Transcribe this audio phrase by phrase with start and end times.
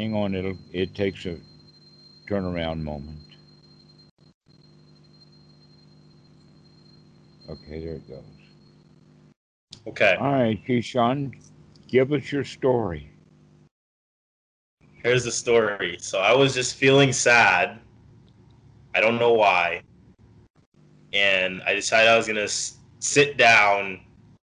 [0.00, 1.36] hang on, it'll it takes a
[2.26, 3.18] turnaround moment.
[7.50, 8.22] Okay, there it goes.
[9.86, 10.16] Okay.
[10.18, 11.34] All right, Keyshawn,
[11.88, 13.10] give us your story.
[15.02, 15.96] Here's the story.
[16.00, 17.80] So I was just feeling sad.
[18.94, 19.82] I don't know why.
[21.12, 24.00] And I decided I was going to s- sit down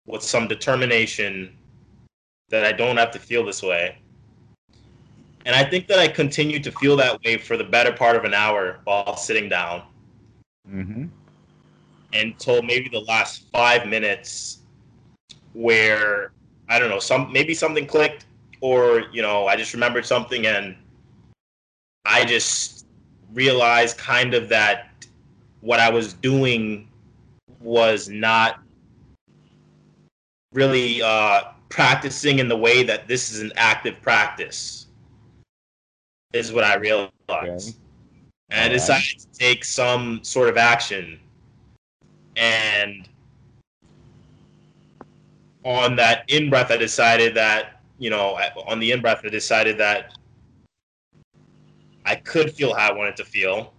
[0.07, 1.57] with some determination
[2.49, 3.99] that I don't have to feel this way.
[5.45, 8.25] And I think that I continued to feel that way for the better part of
[8.25, 9.83] an hour while sitting down
[10.73, 11.05] Mm-hmm.
[12.15, 14.61] until maybe the last five minutes
[15.53, 16.33] where
[16.71, 18.25] I don't know, some maybe something clicked
[18.63, 20.75] or, you know, I just remembered something and
[22.07, 22.87] I just
[23.35, 25.07] realized kind of that
[25.61, 26.89] what I was doing
[27.61, 28.61] was not
[30.55, 34.84] really uh, practicing in the way that this is an active practice,
[36.35, 37.11] is what I realized.
[37.29, 37.79] Okay.
[38.51, 38.73] And I oh, right.
[38.73, 41.19] decided to take some sort of action.
[42.37, 43.09] And
[45.65, 49.79] on that in breath, I decided that, you know, on the in breath, I decided
[49.79, 50.15] that
[52.05, 53.73] I could feel how I wanted to feel,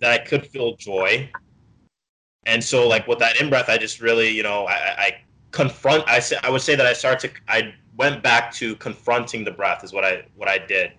[0.00, 1.30] that I could feel joy.
[2.46, 5.16] And so, like, with that in breath, I just really, you know, I, I- I
[5.52, 9.50] confront, I, I would say that I start to, I went back to confronting the
[9.50, 10.92] breath, is what I, what I did.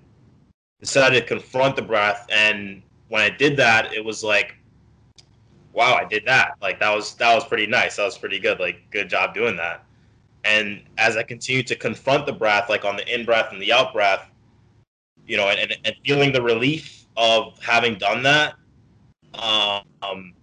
[0.80, 2.28] Decided to confront the breath.
[2.32, 4.56] And when I did that, it was like,
[5.78, 6.54] wow, I did that.
[6.62, 7.98] Like that was that was pretty nice.
[7.98, 8.60] That was pretty good.
[8.60, 9.86] Like good job doing that.
[10.44, 13.72] And as I continued to confront the breath, like on the in breath and the
[13.72, 14.30] out breath,
[15.28, 18.56] you know, and, and, and feeling the relief of having done that,
[19.36, 20.34] um,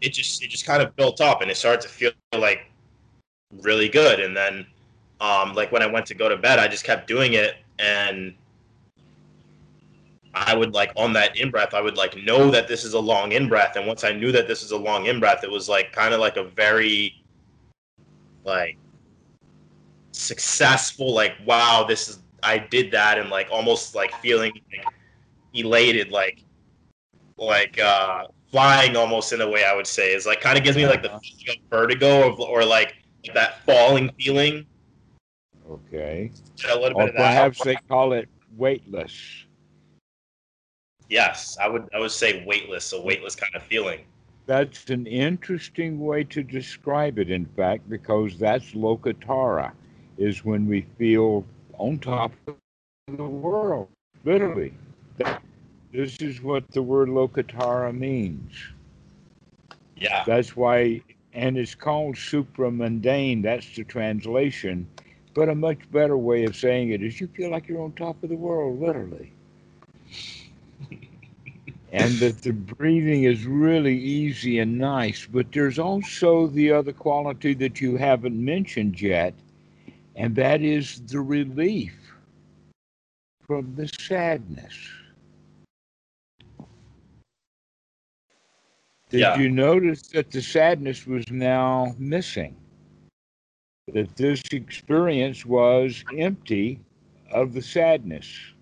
[0.00, 2.70] it just it just kind of built up and it started to feel like
[3.60, 4.20] really good.
[4.20, 4.66] And then,
[5.22, 8.34] um, like when I went to go to bed, I just kept doing it and
[10.34, 12.98] I would like on that in breath, I would like know that this is a
[12.98, 13.76] long in breath.
[13.76, 16.12] And once I knew that this is a long in breath, it was like kind
[16.12, 17.22] of like a very
[18.44, 18.76] like
[20.10, 24.86] successful, like, wow, this is I did that and like almost like feeling like
[25.54, 26.42] elated, like
[27.36, 30.76] like uh flying almost in a way I would say is like kind of gives
[30.76, 32.94] me like the feeling of vertigo of, or like
[33.34, 34.66] that falling feeling.
[35.72, 36.30] Okay.
[36.68, 37.28] A little Or bit of that.
[37.28, 39.44] perhaps they call it weightless.
[41.08, 44.00] Yes, I would I would say weightless, a weightless kind of feeling.
[44.46, 49.72] That's an interesting way to describe it, in fact, because that's lokuttara,
[50.18, 51.44] is when we feel
[51.78, 52.56] on top of
[53.16, 53.88] the world,
[54.24, 54.74] literally.
[55.18, 55.42] That,
[55.92, 58.52] this is what the word lokuttara means.
[59.96, 60.24] Yeah.
[60.26, 61.02] That's why,
[61.34, 63.42] and it's called supramundane.
[63.42, 64.88] That's the translation.
[65.34, 68.22] But a much better way of saying it is you feel like you're on top
[68.22, 69.32] of the world, literally.
[71.92, 75.26] and that the breathing is really easy and nice.
[75.26, 79.34] But there's also the other quality that you haven't mentioned yet,
[80.16, 81.94] and that is the relief
[83.46, 84.76] from the sadness.
[89.10, 89.36] Did Yeah.
[89.36, 92.61] you notice that the sadness was now missing?
[93.88, 96.80] That this experience was empty
[97.30, 98.52] of the sadness.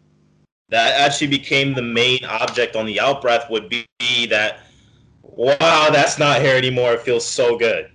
[0.69, 3.87] that actually became the main object on the out breath would be
[4.27, 4.61] that
[5.23, 7.91] wow that's not here anymore it feels so good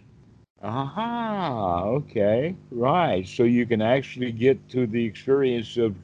[0.64, 3.28] Aha, okay, right.
[3.28, 5.96] So you can actually get to the experience of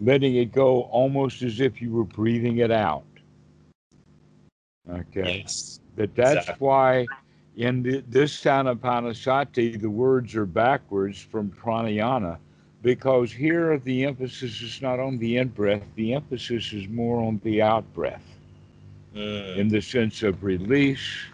[0.00, 3.04] letting it go almost as if you were breathing it out.
[4.88, 5.44] Okay.
[5.44, 6.58] yes But that's Exactly.
[6.58, 7.08] why
[7.60, 12.38] in the, this anapanasati, the words are backwards from pranayama,
[12.82, 17.40] because here the emphasis is not on the in breath, the emphasis is more on
[17.44, 18.24] the out breath
[19.14, 19.56] Mm.
[19.56, 21.26] in the sense of release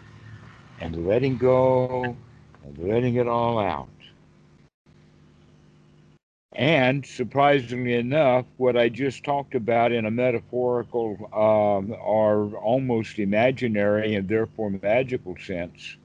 [0.81, 2.15] and letting go
[2.65, 3.87] and letting it all out.
[6.55, 14.15] And surprisingly enough, what I just talked about in a metaphorical um, or almost imaginary
[14.15, 15.97] and therefore magical sense,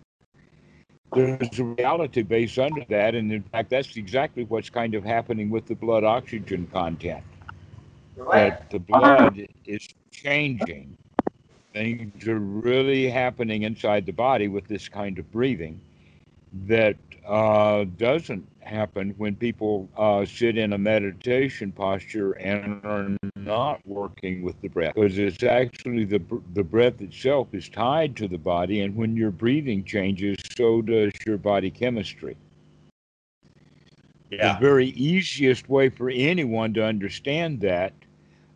[1.14, 3.14] there's a reality base under that.
[3.14, 7.24] And in fact, that's exactly what's kind of happening with the blood oxygen content.
[8.32, 10.96] That the blood is changing
[11.72, 15.80] things are really happening inside the body with this kind of breathing
[16.66, 16.96] that
[17.26, 24.42] uh, doesn't happen when people uh, sit in a meditation posture and are not working
[24.42, 26.22] with the breath because it's actually the,
[26.54, 31.12] the breath itself is tied to the body and when your breathing changes so does
[31.26, 32.36] your body chemistry
[34.30, 34.54] Yeah.
[34.54, 37.92] The very easiest way for anyone to understand that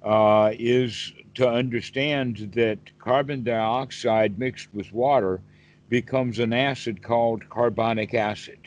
[0.03, 5.41] uh, is to understand that carbon dioxide mixed with water
[5.89, 8.59] becomes an acid called carbonic acid.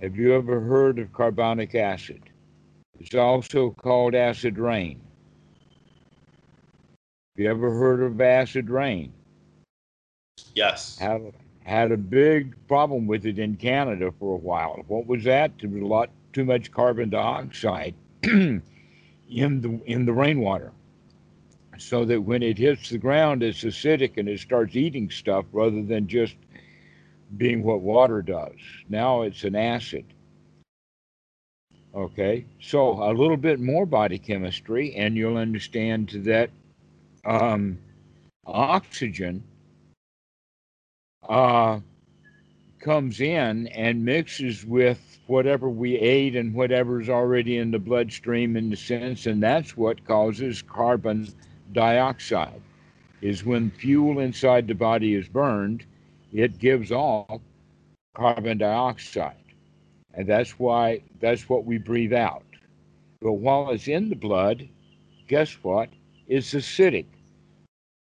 [0.00, 2.22] Have you ever heard of carbonic acid?
[2.98, 5.00] It's also called acid rain.
[7.36, 9.12] Have you ever heard of acid rain?
[10.54, 10.98] Yes.
[10.98, 11.32] Had,
[11.64, 14.82] had a big problem with it in Canada for a while.
[14.88, 15.52] What was that?
[15.60, 18.62] There was a lot too much carbon dioxide in
[19.28, 20.72] the in the rainwater.
[21.78, 25.82] So that when it hits the ground, it's acidic and it starts eating stuff rather
[25.82, 26.36] than just
[27.36, 28.58] being what water does.
[28.88, 30.04] Now it's an acid.
[31.94, 36.48] Okay, so a little bit more body chemistry, and you'll understand that
[37.26, 37.78] um,
[38.46, 39.42] oxygen
[41.28, 41.80] uh,
[42.80, 48.70] comes in and mixes with whatever we ate and whatever's already in the bloodstream in
[48.70, 51.28] the sense, and that's what causes carbon
[51.72, 52.60] dioxide.
[53.20, 55.84] Is when fuel inside the body is burned,
[56.32, 57.40] it gives off
[58.14, 59.36] carbon dioxide.
[60.14, 62.44] And that's why that's what we breathe out.
[63.20, 64.68] But while it's in the blood,
[65.28, 65.88] guess what?
[66.26, 67.06] It's acidic.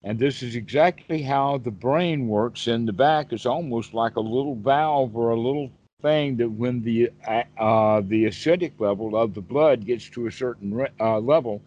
[0.04, 3.32] And this is exactly how the brain works in the back.
[3.32, 5.72] It's almost like a little valve or a little
[6.02, 10.88] thing that when the uh, the acidic level of the blood gets to a certain
[11.00, 11.62] uh, level,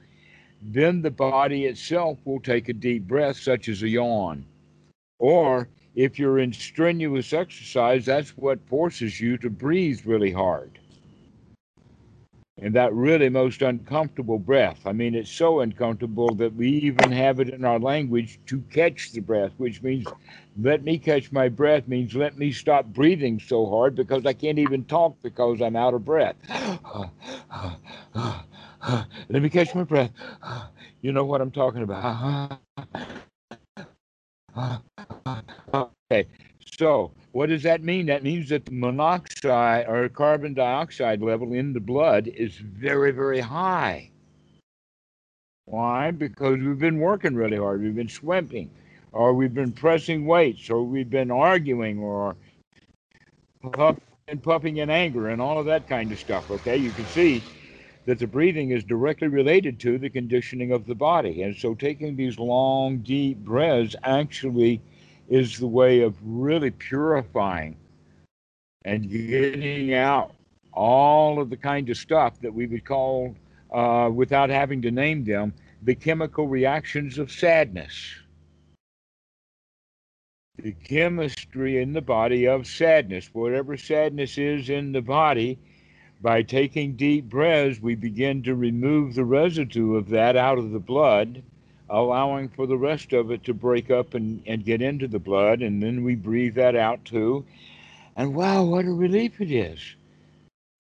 [0.63, 4.45] then the body itself will take a deep breath, such as a yawn.
[5.19, 10.79] Or if you're in strenuous exercise, that's what forces you to breathe really hard.
[12.59, 14.87] And that really most uncomfortable breath.
[14.87, 19.13] I mean, it's so uncomfortable that we even have it in our language to catch
[19.13, 20.15] the breath, which means
[20.61, 24.59] let me catch my breath means let me stop breathing so hard because I can't
[24.59, 26.37] even talk because I'm out of breath.
[26.85, 27.11] Ah,
[27.51, 27.79] ah,
[28.15, 28.45] ah,
[29.29, 30.11] let me catch my breath.
[31.03, 32.59] You know what I'm talking about.
[36.11, 36.27] Okay,
[36.79, 38.07] so what does that mean?
[38.07, 43.41] That means that the monoxide or carbon dioxide level in the blood is very, very
[43.41, 44.11] high.
[45.67, 46.11] Why?
[46.13, 47.83] Because we've been working really hard.
[47.83, 48.71] We've been swimming,
[49.13, 52.37] or we've been pressing weights, or we've been arguing, or
[53.73, 56.51] puffing and puffing in anger, and all of that kind of stuff.
[56.51, 57.43] Okay, you can see
[58.07, 62.17] that the breathing is directly related to the conditioning of the body, and so taking
[62.17, 64.81] these long, deep breaths actually
[65.29, 67.77] is the way of really purifying
[68.85, 70.33] and getting out
[70.73, 73.35] all of the kind of stuff that we would call,
[73.73, 75.53] uh, without having to name them,
[75.83, 78.15] the chemical reactions of sadness.
[80.63, 85.59] The chemistry in the body of sadness, whatever sadness is in the body,
[86.21, 90.79] by taking deep breaths, we begin to remove the residue of that out of the
[90.79, 91.43] blood
[91.89, 95.63] allowing for the rest of it to break up and, and get into the blood,
[95.63, 97.45] and then we breathe that out too.
[98.17, 99.79] And wow, what a relief it is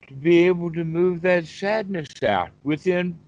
[0.09, 3.19] to be able to move that sadness out within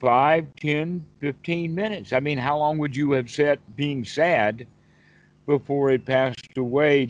[0.00, 2.12] five, ten, fifteen minutes.
[2.12, 4.66] I mean, how long would you have sat being sad
[5.46, 7.06] before it passed away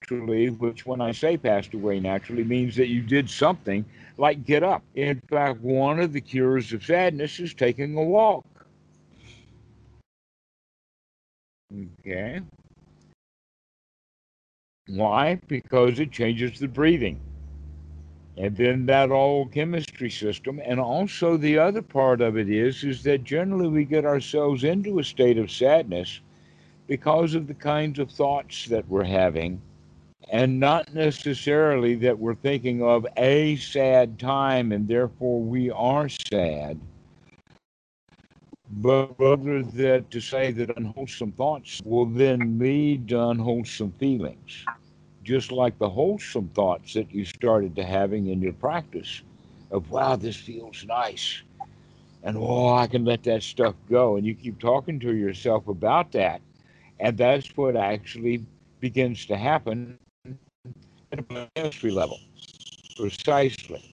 [0.00, 0.48] naturally?
[0.48, 3.84] Which, when I say passed away naturally, means that you did something
[4.18, 4.82] like get up.
[4.94, 8.44] In fact, one of the cures of sadness is taking a walk.
[12.00, 12.40] Okay.
[14.88, 15.40] Why?
[15.46, 17.20] Because it changes the breathing.
[18.36, 20.60] And then that whole chemistry system.
[20.64, 24.98] And also the other part of it is, is that generally we get ourselves into
[24.98, 26.20] a state of sadness
[26.88, 29.60] because of the kinds of thoughts that we're having
[30.30, 36.78] and not necessarily that we're thinking of a sad time and therefore we are sad
[38.70, 44.64] but rather that to say that unwholesome thoughts will then lead to unwholesome feelings,
[45.24, 49.22] just like the wholesome thoughts that you started to having in your practice
[49.72, 51.42] of wow, this feels nice,
[52.22, 56.12] and oh, I can let that stuff go, and you keep talking to yourself about
[56.12, 56.40] that,
[57.00, 58.44] and that's what actually
[58.80, 59.98] begins to happen
[61.54, 62.20] chemistry level,
[62.96, 63.84] precisely.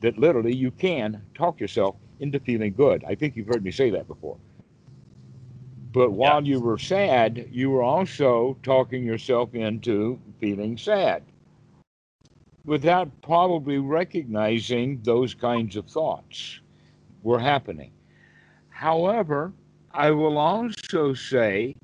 [0.00, 3.04] That literally you can talk yourself into feeling good.
[3.04, 4.36] I think you've heard me say that before.
[5.92, 6.54] But while yeah.
[6.54, 11.22] you were sad, you were also talking yourself into feeling sad
[12.64, 16.60] without probably recognizing those kinds of thoughts
[17.22, 17.92] were happening.
[18.68, 19.52] However,
[19.92, 21.74] I will also say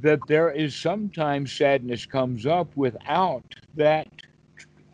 [0.00, 3.42] that there is sometimes sadness comes up without
[3.76, 4.08] that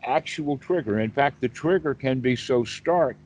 [0.03, 0.99] actual trigger.
[0.99, 3.17] In fact, the trigger can be so stark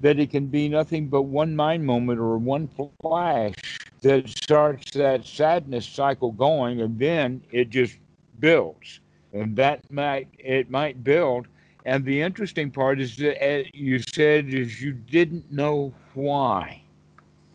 [0.00, 2.68] that it can be nothing but one mind moment or one
[3.02, 3.54] flash
[4.02, 7.96] that starts that sadness cycle going, and then it just
[8.38, 9.00] builds.
[9.32, 11.48] And that might it might build.
[11.84, 16.82] And the interesting part is that uh, you said is you didn't know why,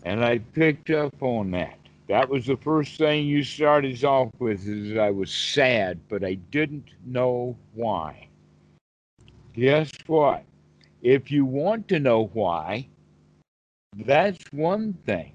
[0.03, 1.77] and I picked up on that.
[2.13, 6.35] That was the first thing you started off with is I was sad, but I
[6.35, 8.27] didn't know why.
[9.53, 10.43] Guess what?
[11.01, 12.87] If you want to know why,
[14.05, 15.31] that's one thing.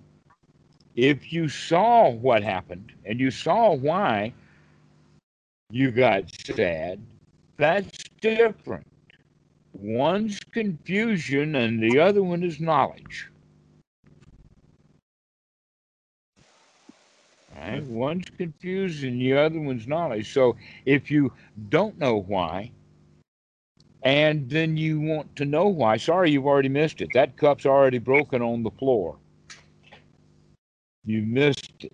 [0.95, 4.33] If you saw what happened and you saw why
[5.73, 7.01] you got sad,
[7.57, 8.87] that's different.
[9.73, 13.29] One's confusion and the other one is knowledge.
[17.61, 17.83] Right?
[17.85, 20.33] One's confused and the other one's knowledge.
[20.33, 21.33] So if you
[21.69, 22.71] don't know why,
[24.03, 27.11] and then you want to know why, sorry, you've already missed it.
[27.15, 29.17] That cup's already broken on the floor.
[31.05, 31.93] You missed it.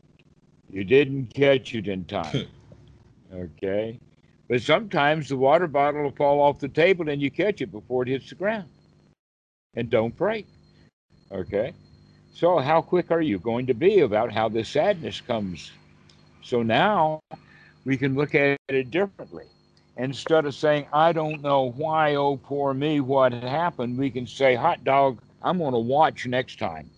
[0.71, 2.47] You didn't catch it in time.
[3.35, 3.99] okay?
[4.49, 8.03] But sometimes the water bottle will fall off the table and you catch it before
[8.03, 8.69] it hits the ground.
[9.75, 10.47] And don't break.
[11.33, 11.73] Okay?
[12.35, 15.71] So, how quick are you going to be about how this sadness comes?
[16.43, 17.21] So now
[17.85, 19.47] we can look at it differently.
[19.97, 24.57] Instead of saying, I don't know why, oh, poor me, what happened, we can say,
[24.57, 26.91] hot dog, I'm going to watch next time.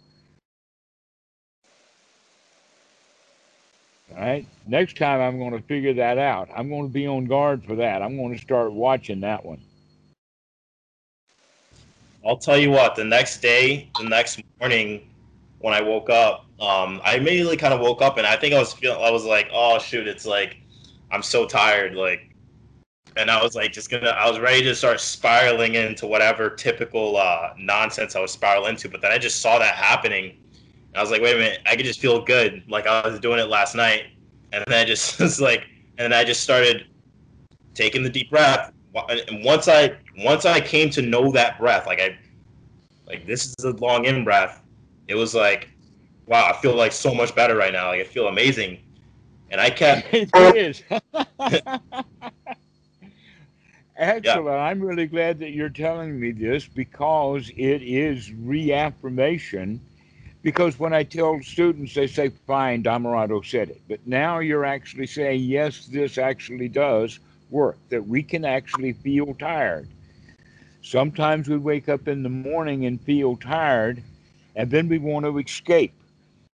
[4.12, 4.46] All right.
[4.66, 6.48] Next time, I'm going to figure that out.
[6.56, 8.00] I'm going to be on guard for that.
[8.00, 9.60] I'm going to start watching that one.
[12.26, 15.06] I'll tell you what, the next day, the next morning,
[15.58, 18.58] when I woke up, um, I immediately kind of woke up and I think I
[18.58, 20.58] was feeling, I was like, oh shoot, it's like,
[21.10, 22.30] I'm so tired, like,
[23.16, 27.16] and I was like, just gonna, I was ready to start spiraling into whatever typical
[27.16, 30.36] uh, nonsense I was spiraling into, but then I just saw that happening,
[30.88, 33.20] and I was like, wait a minute, I could just feel good, like I was
[33.20, 34.04] doing it last night,
[34.52, 35.66] and then I just was like,
[35.98, 36.86] and then I just started
[37.74, 38.72] taking the deep breath,
[39.08, 42.18] and once I, once I came to know that breath, like I,
[43.06, 44.62] like this is a long in breath
[45.08, 45.68] it was like,
[46.26, 47.88] wow, I feel like so much better right now.
[47.88, 48.78] Like I feel amazing.
[49.50, 50.08] And I kept.
[50.12, 50.82] it is.
[53.98, 54.46] Excellent.
[54.46, 54.52] Yeah.
[54.52, 59.80] I'm really glad that you're telling me this because it is reaffirmation.
[60.42, 63.80] Because when I tell students, they say, fine, Dhammarato said it.
[63.88, 67.18] But now you're actually saying, yes, this actually does
[67.50, 69.88] work, that we can actually feel tired.
[70.82, 74.02] Sometimes we wake up in the morning and feel tired,
[74.56, 75.92] and then we want to escape.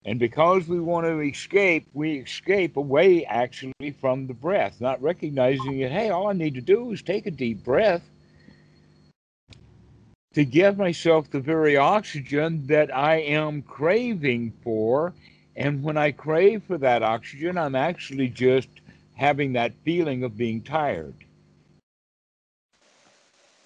[0.04, 5.80] And because we want to escape, we escape away actually from the breath, not recognizing
[5.80, 8.02] that, hey, all I need to do is take a deep breath
[10.34, 15.14] to give myself the very oxygen that I am craving for.
[15.56, 18.70] And when I crave for that oxygen, I'm actually just
[19.14, 21.14] having that feeling of being tired.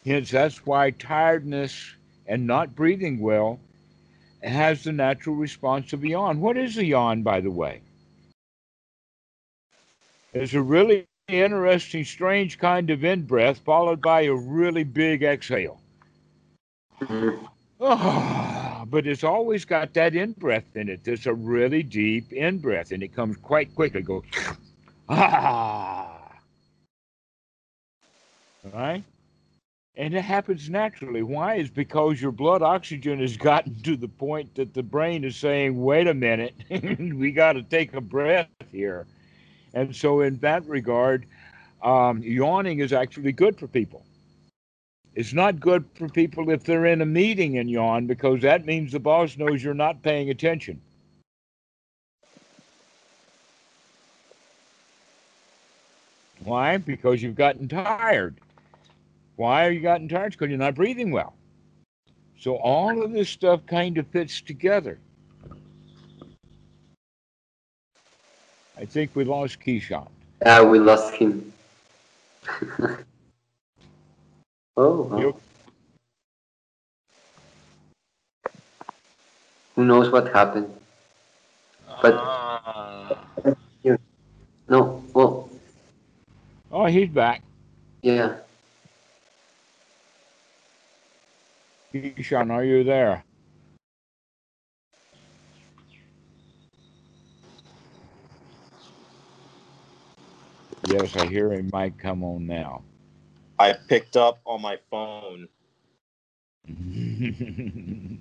[0.04, 1.94] Hence, that's why tiredness
[2.28, 3.60] and not breathing well
[4.46, 6.40] has the natural response of a yawn.
[6.40, 7.82] What is a yawn, by the way?
[10.34, 15.80] It's a really interesting, strange kind of in breath followed by a really big exhale.
[17.80, 21.04] Oh, but it's always got that in breath in it.
[21.04, 24.02] There's a really deep in breath, and it comes quite quickly.
[24.02, 24.24] Go,
[25.10, 26.32] ah.
[28.66, 29.04] All right?
[29.98, 31.24] And it happens naturally.
[31.24, 31.56] Why?
[31.56, 35.82] Is because your blood oxygen has gotten to the point that the brain is saying,
[35.82, 39.08] wait a minute, we got to take a breath here.
[39.74, 41.26] And so, in that regard,
[41.82, 44.04] um, yawning is actually good for people.
[45.16, 48.92] It's not good for people if they're in a meeting and yawn because that means
[48.92, 50.82] the boss knows you're not paying attention.
[56.44, 56.78] Why?
[56.78, 58.36] Because you've gotten tired.
[59.36, 60.32] Why are you gotten tired?
[60.32, 61.34] Because you're not breathing well.
[62.40, 65.00] So all of this stuff kind of fits together.
[68.78, 70.10] I think we lost Keyshawn.
[70.46, 71.54] Yeah, we lost him.
[74.78, 75.20] oh.
[75.20, 75.36] Yep.
[79.76, 80.72] Who knows what happened?
[82.02, 83.16] But uh...
[84.70, 85.50] no, well.
[86.72, 87.42] Oh, he's back.
[88.02, 88.38] Yeah.
[91.96, 93.24] Keyshawn, are you there?
[100.88, 102.84] Yes, I hear a mic come on now.
[103.58, 105.48] I picked up on my phone.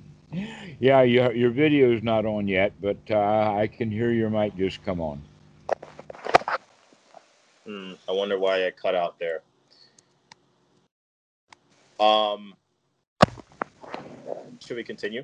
[0.79, 4.57] yeah, your your video is not on yet, but uh, I can hear your mic
[4.57, 5.21] just come on.
[7.67, 9.43] Hmm, I wonder why I cut out there.
[11.99, 12.55] Um,
[14.65, 15.23] should we continue?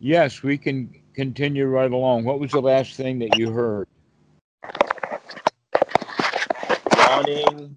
[0.00, 2.24] Yes, we can continue right along.
[2.24, 3.86] What was the last thing that you heard?
[6.96, 7.76] Yawning,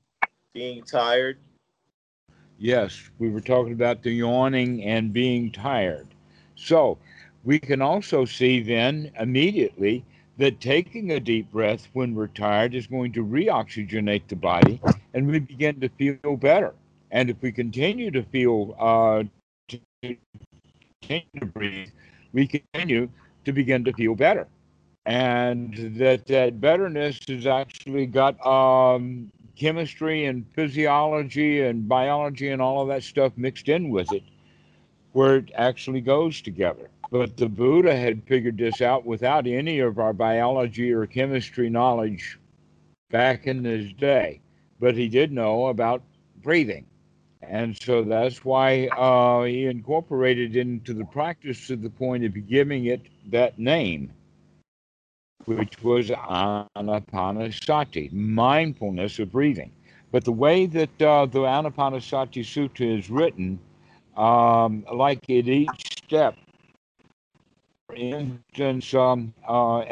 [0.54, 1.38] being tired.
[2.58, 6.08] Yes, we were talking about the yawning and being tired.
[6.56, 6.98] So
[7.44, 10.04] we can also see then immediately
[10.38, 14.82] that taking a deep breath when we're tired is going to reoxygenate the body
[15.14, 16.74] and we begin to feel better.
[17.12, 19.24] And if we continue to feel, uh,
[20.02, 21.90] continue to breathe,
[22.34, 23.10] we continue
[23.46, 24.48] to begin to feel better.
[25.06, 32.82] And that, that betterness has actually got um, chemistry and physiology and biology and all
[32.82, 34.24] of that stuff mixed in with it,
[35.14, 36.90] where it actually goes together.
[37.12, 42.40] But the Buddha had figured this out without any of our biology or chemistry knowledge
[43.12, 44.42] back in his day.
[44.80, 46.02] But he did know about
[46.42, 46.86] breathing.
[47.50, 52.86] And so that's why uh, he incorporated into the practice to the point of giving
[52.86, 54.12] it that name,
[55.46, 59.72] which was anapanasati, mindfulness of breathing.
[60.12, 63.60] But the way that uh, the Anapanasati Sutta is written,
[64.16, 66.36] um, like at each step,
[67.88, 69.84] for instance, um, uh,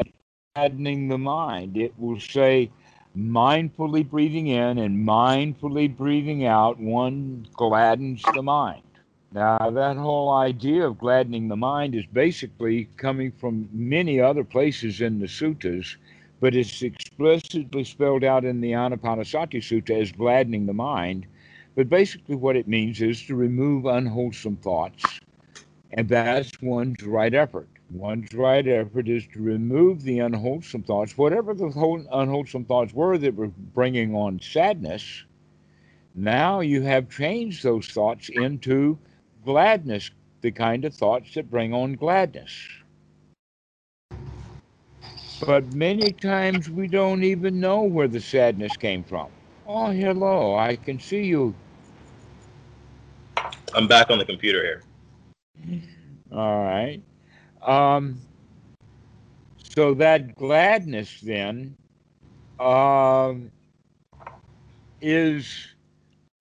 [0.55, 2.71] gladdening the mind, it will say,
[3.17, 8.81] mindfully breathing in and mindfully breathing out, one gladdens the mind.
[9.33, 15.01] Now, that whole idea of gladdening the mind is basically coming from many other places
[15.01, 15.95] in the suttas,
[16.39, 21.25] but it's explicitly spelled out in the Anapanasati Sutta as gladdening the mind.
[21.75, 25.03] But basically, what it means is to remove unwholesome thoughts,
[25.91, 27.67] and that's one's right effort.
[27.93, 31.67] One's right effort is to remove the unwholesome thoughts, whatever the
[32.11, 35.23] unwholesome thoughts were that were bringing on sadness.
[36.15, 38.97] Now you have changed those thoughts into
[39.45, 40.09] gladness,
[40.41, 42.51] the kind of thoughts that bring on gladness.
[45.45, 49.27] But many times we don't even know where the sadness came from.
[49.67, 51.53] Oh, hello, I can see you.
[53.75, 54.81] I'm back on the computer here.
[56.31, 57.01] All right.
[57.65, 58.19] Um,
[59.75, 61.75] so that gladness then
[62.59, 63.33] uh,
[65.01, 65.67] is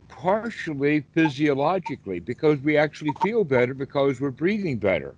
[0.08, 5.14] partially physiologically because we actually feel better because we're breathing better.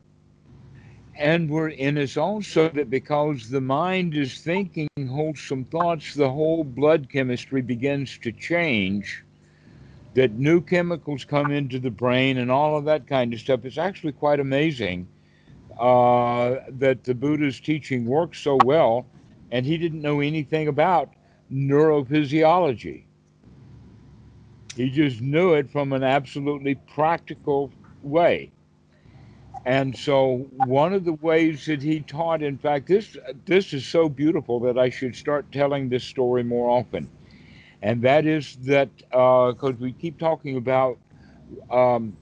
[1.16, 6.64] And we're in it's also that because the mind is thinking wholesome thoughts, the whole
[6.64, 9.24] blood chemistry begins to change.
[10.14, 13.64] That new chemicals come into the brain and all of that kind of stuff.
[13.64, 15.08] It's actually quite amazing
[15.78, 19.06] uh, that the Buddha's teaching works so well,
[19.50, 21.12] and he didn't know anything about
[21.52, 23.04] neurophysiology.
[24.76, 27.70] He just knew it from an absolutely practical
[28.02, 28.50] way.
[29.66, 34.08] And so, one of the ways that he taught, in fact, this this is so
[34.08, 37.08] beautiful that I should start telling this story more often.
[37.80, 40.98] And that is that because uh, we keep talking about
[41.70, 42.16] um,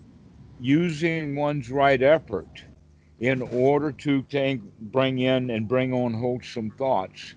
[0.60, 2.64] using one's right effort
[3.22, 4.24] in order to
[4.80, 7.34] bring in and bring on wholesome thoughts.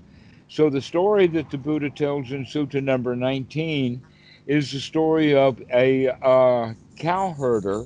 [0.48, 4.02] So, the story that the Buddha tells in Sutta number 19
[4.48, 7.86] is the story of a uh, cow herder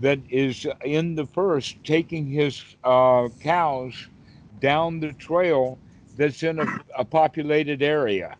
[0.00, 3.94] that is in the first taking his uh, cows
[4.60, 5.78] down the trail
[6.18, 8.36] that's in a, a populated area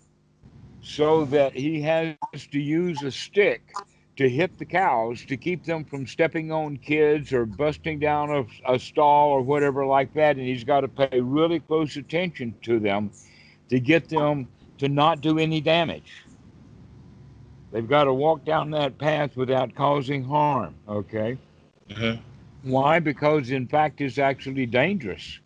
[0.83, 2.17] so that he has
[2.51, 3.73] to use a stick
[4.21, 8.75] to hit the cows to keep them from stepping on kids or busting down a,
[8.75, 10.37] a stall or whatever like that.
[10.37, 13.11] And he's got to pay really close attention to them
[13.71, 16.13] to get them to not do any damage.
[17.73, 20.75] They've got to walk down that path without causing harm.
[20.87, 21.39] Okay.
[21.89, 22.21] Mm-hmm.
[22.71, 22.99] Why?
[22.99, 25.39] Because in fact, it's actually dangerous.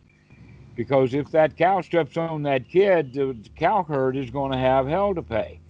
[0.75, 4.85] Because if that cow steps on that kid, the cow herd is going to have
[4.85, 5.61] hell to pay.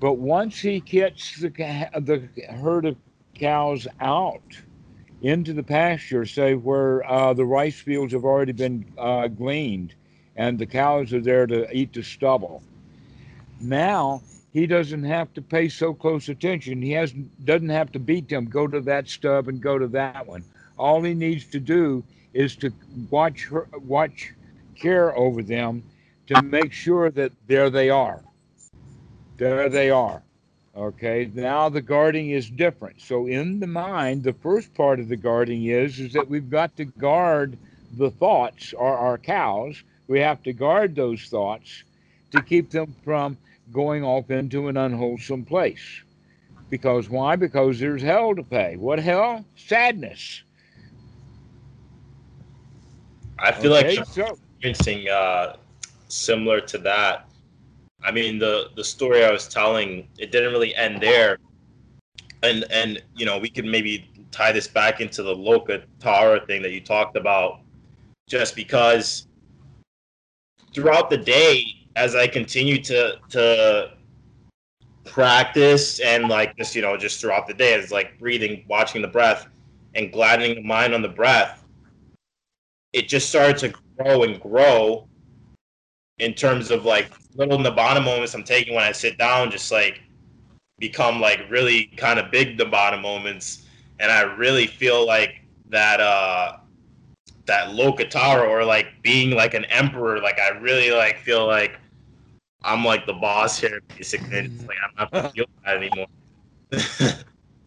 [0.00, 2.96] But once he gets the, the herd of
[3.34, 4.56] cows out
[5.22, 9.94] into the pasture, say where uh, the rice fields have already been uh, gleaned
[10.36, 12.62] and the cows are there to eat the stubble,
[13.60, 16.80] now he doesn't have to pay so close attention.
[16.80, 17.12] He has
[17.44, 18.46] doesn't have to beat them.
[18.46, 20.44] Go to that stub and go to that one.
[20.78, 22.72] All he needs to do is to
[23.10, 24.32] watch her, watch
[24.76, 25.82] care over them
[26.28, 28.22] to make sure that there they are
[29.38, 30.22] There they are.
[30.76, 33.00] Okay, now the guarding is different.
[33.00, 36.76] So in the mind, the first part of the guarding is is that we've got
[36.76, 37.56] to guard
[37.96, 39.82] the thoughts or our cows.
[40.08, 41.84] We have to guard those thoughts
[42.32, 43.36] to keep them from
[43.72, 46.02] going off into an unwholesome place.
[46.70, 47.36] Because why?
[47.36, 48.76] Because there's hell to pay.
[48.76, 49.44] What hell?
[49.56, 50.42] Sadness.
[53.38, 55.56] I feel okay, like so, experiencing uh,
[56.08, 57.28] similar to that.
[58.02, 61.38] I mean, the the story I was telling, it didn't really end there,
[62.42, 66.62] and and you know we could maybe tie this back into the Loka Tara thing
[66.62, 67.60] that you talked about,
[68.28, 69.26] just because
[70.74, 71.64] throughout the day,
[71.96, 73.92] as I continue to to
[75.04, 79.08] practice and like just you know just throughout the day, it's like breathing, watching the
[79.08, 79.48] breath,
[79.94, 81.64] and gladdening the mind on the breath.
[82.92, 85.07] It just started to grow and grow
[86.18, 90.00] in terms of like little Nibbana moments I'm taking when I sit down, just like
[90.78, 93.66] become like really kind of big Nibbana moments,
[94.00, 96.58] and I really feel like that uh
[97.46, 101.78] that Lokuttara or like being like an emperor, like I really like feel like
[102.62, 104.38] I'm like the boss here basically.
[104.38, 106.06] It's like I'm not gonna feel that anymore.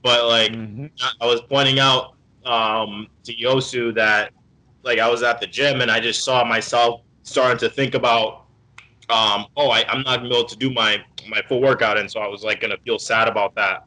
[0.03, 0.85] but like mm-hmm.
[1.19, 4.31] I was pointing out um to Iosu that
[4.83, 8.41] like I was at the gym and I just saw myself starting to think about
[9.11, 12.27] um, oh, I, I'm not able to do my my full workout, and so I
[12.27, 13.83] was like gonna feel sad about that.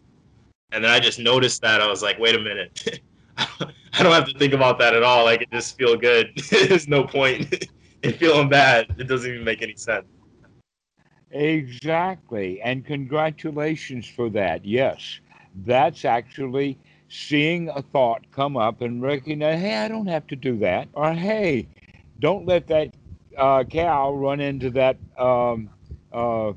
[0.72, 3.00] And then I just noticed that I was like, wait a minute,
[3.38, 5.24] I don't have to think about that at all.
[5.24, 6.32] Like it just feel good.
[6.50, 7.68] There's no point
[8.02, 8.94] in feeling bad.
[8.98, 10.04] It doesn't even make any sense.
[11.30, 14.64] Exactly, and congratulations for that.
[14.64, 15.20] Yes,
[15.64, 20.58] that's actually seeing a thought come up and recognize, hey, I don't have to do
[20.58, 21.66] that, or hey,
[22.20, 22.94] don't let that
[23.36, 25.70] uh, cow run into that um,
[26.12, 26.52] uh,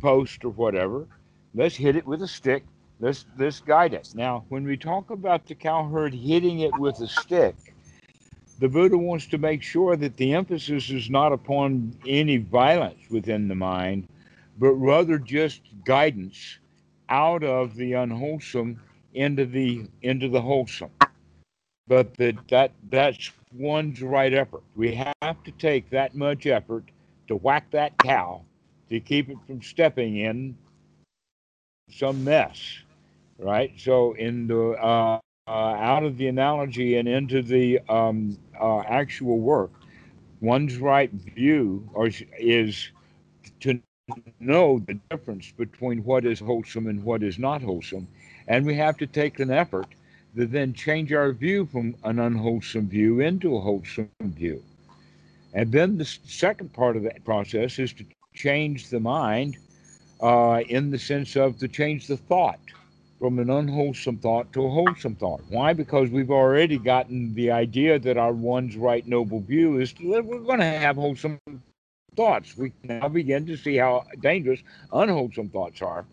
[0.00, 1.06] post or whatever,
[1.54, 2.64] let's hit it with a stick.
[3.00, 4.10] Let's let's guide it.
[4.14, 7.74] Now, when we talk about the cow herd hitting it with a stick,
[8.58, 13.48] the Buddha wants to make sure that the emphasis is not upon any violence within
[13.48, 14.06] the mind,
[14.58, 16.58] but rather just guidance
[17.08, 18.78] out of the unwholesome
[19.14, 20.90] into the into the wholesome.
[21.88, 24.62] But that that that's one's right effort.
[24.76, 26.84] We have to take that much effort
[27.28, 28.42] to whack that cow
[28.88, 30.56] to keep it from stepping in
[31.90, 32.78] some mess,
[33.38, 33.72] right?
[33.76, 39.38] So, in the uh, uh, out of the analogy and into the um, uh, actual
[39.38, 39.72] work,
[40.40, 42.90] one's right view or is
[43.60, 43.80] to
[44.40, 48.06] know the difference between what is wholesome and what is not wholesome,
[48.48, 49.86] and we have to take an effort
[50.34, 54.62] that then change our view from an unwholesome view into a wholesome view.
[55.54, 59.56] And then the second part of that process is to change the mind
[60.22, 62.60] uh, in the sense of to change the thought
[63.18, 65.42] from an unwholesome thought to a wholesome thought.
[65.48, 65.72] Why?
[65.72, 70.60] Because we've already gotten the idea that our one's right noble view is we're going
[70.60, 71.38] to have wholesome
[72.16, 72.56] thoughts.
[72.56, 74.60] We now begin to see how dangerous
[74.92, 76.06] unwholesome thoughts are.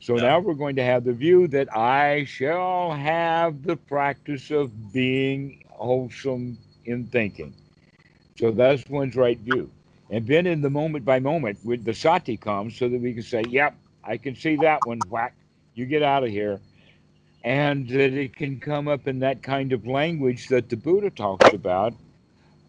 [0.00, 4.92] So now we're going to have the view that I shall have the practice of
[4.92, 7.54] being wholesome in thinking.
[8.38, 9.70] So that's one's right view.
[10.10, 13.22] And then in the moment by moment, with the sati comes so that we can
[13.22, 15.34] say, yep, I can see that one, whack,
[15.74, 16.60] you get out of here.
[17.42, 21.52] And that it can come up in that kind of language that the Buddha talks
[21.52, 21.94] about,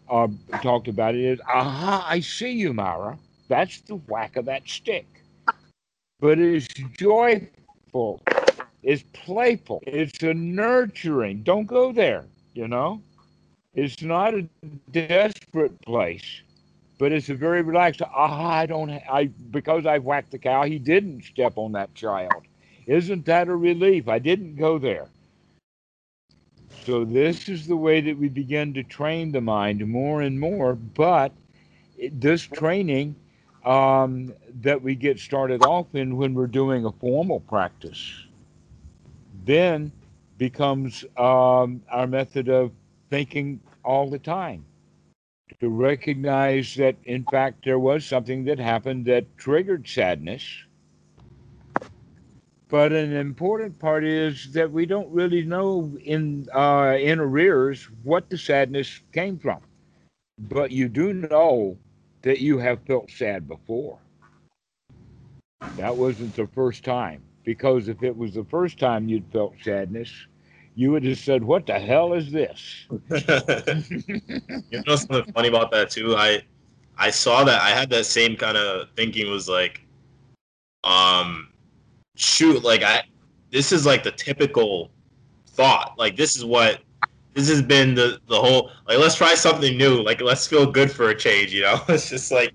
[0.08, 0.28] uh,
[0.62, 3.18] talked about it is, aha, I see you, Mara.
[3.48, 5.17] That's the whack of that stick
[6.20, 8.22] but it's joyful,
[8.82, 11.42] it's playful, it's a nurturing.
[11.42, 13.00] Don't go there, you know?
[13.74, 14.48] It's not a
[14.90, 16.42] desperate place,
[16.98, 18.02] but it's a very relaxed.
[18.02, 18.90] Ah, I don't.
[18.90, 20.64] I because I whacked the cow.
[20.64, 22.44] He didn't step on that child.
[22.86, 24.08] Isn't that a relief?
[24.08, 25.06] I didn't go there.
[26.84, 30.74] So this is the way that we begin to train the mind more and more.
[30.74, 31.32] But
[32.10, 33.14] this training
[33.68, 38.24] um, that we get started off in when we're doing a formal practice.
[39.44, 39.92] Then
[40.38, 42.72] becomes um, our method of
[43.10, 44.64] thinking all the time
[45.60, 50.42] to recognize that in fact there was something that happened that triggered sadness.
[52.68, 58.30] But an important part is that we don't really know in uh, in arrears what
[58.30, 59.60] the sadness came from.
[60.38, 61.76] But you do know
[62.22, 63.98] that you have felt sad before.
[65.76, 67.22] That wasn't the first time.
[67.44, 70.12] Because if it was the first time you'd felt sadness,
[70.74, 72.86] you would have said, What the hell is this?
[72.90, 76.14] you know something funny about that too?
[76.16, 76.42] I
[76.98, 79.82] I saw that I had that same kind of thinking was like
[80.84, 81.48] um,
[82.16, 83.02] shoot, like I,
[83.50, 84.90] this is like the typical
[85.46, 85.94] thought.
[85.98, 86.80] Like this is what
[87.34, 90.02] this has been the the whole like let's try something new.
[90.02, 91.52] Like let's feel good for a change.
[91.52, 92.52] You know, it's just like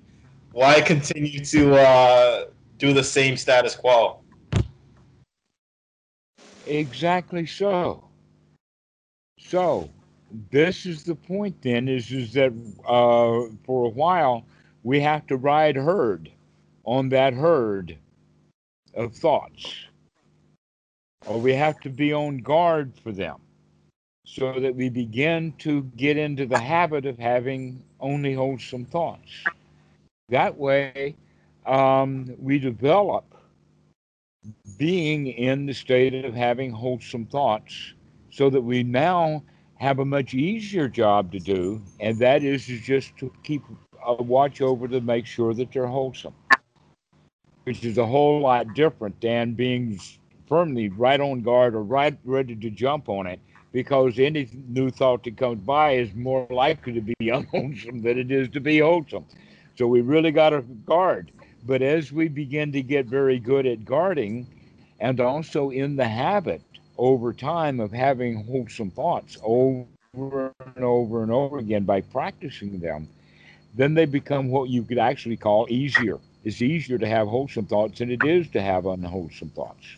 [0.51, 2.45] why continue to uh,
[2.77, 4.19] do the same status quo?
[6.65, 8.09] Exactly so.
[9.39, 9.89] So
[10.51, 12.51] this is the point then is is that
[12.85, 14.45] uh, for a while
[14.83, 16.31] we have to ride herd
[16.85, 17.97] on that herd
[18.95, 19.85] of thoughts
[21.25, 23.42] or we have to be on guard for them
[24.25, 29.43] so that we begin to get into the habit of having only wholesome thoughts.
[30.29, 31.15] That way
[31.65, 33.25] um, we develop
[34.77, 37.93] being in the state of having wholesome thoughts
[38.31, 39.43] so that we now
[39.75, 43.63] have a much easier job to do, and that is just to keep
[44.05, 46.33] a watch over to make sure that they're wholesome,
[47.65, 49.99] which is a whole lot different than being
[50.47, 53.39] firmly right on guard or right ready to jump on it
[53.73, 58.31] because any new thought that comes by is more likely to be unwholesome than it
[58.31, 59.25] is to be wholesome.
[59.75, 61.31] So we really got to guard.
[61.65, 64.47] But as we begin to get very good at guarding
[64.99, 66.61] and also in the habit
[66.97, 73.07] over time of having wholesome thoughts over and over and over again by practicing them,
[73.73, 76.19] then they become what you could actually call easier.
[76.43, 79.97] It's easier to have wholesome thoughts than it is to have unwholesome thoughts.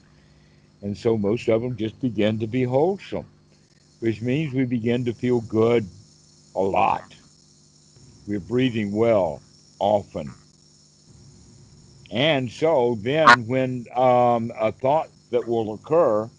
[0.82, 3.26] And so most of them just begin to be wholesome,
[4.06, 5.84] which means we begin to feel good
[6.56, 7.16] a lot.
[8.28, 9.42] We're breathing well
[9.80, 10.30] often.
[12.12, 16.30] And so then when um, a thought that will occur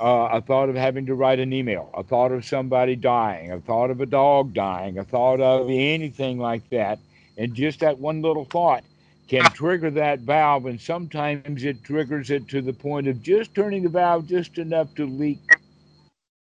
[0.00, 3.60] uh, a thought of having to write an email, a thought of somebody dying, a
[3.60, 6.98] thought of a dog dying, a thought of anything like that.
[7.36, 8.82] And just that one little thought
[9.28, 10.64] can trigger that valve.
[10.64, 14.94] And sometimes it triggers it to the point of just turning the valve just enough
[14.94, 15.38] to leak,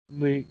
[0.10, 0.48] leak,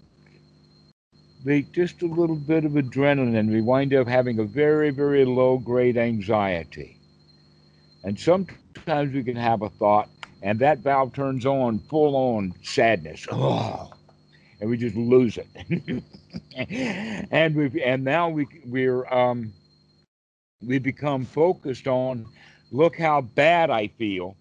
[1.44, 3.50] leak just a little bit of adrenaline.
[3.50, 6.98] We wind up having a very, very low grade anxiety.
[8.04, 10.08] And sometimes we can have a thought
[10.42, 13.26] and that valve turns on full on sadness.
[13.30, 13.90] Oh,
[14.60, 16.02] and we just lose it.
[17.30, 19.52] and we and now we we're um,
[20.62, 22.26] we become focused on
[22.70, 24.36] look how bad I feel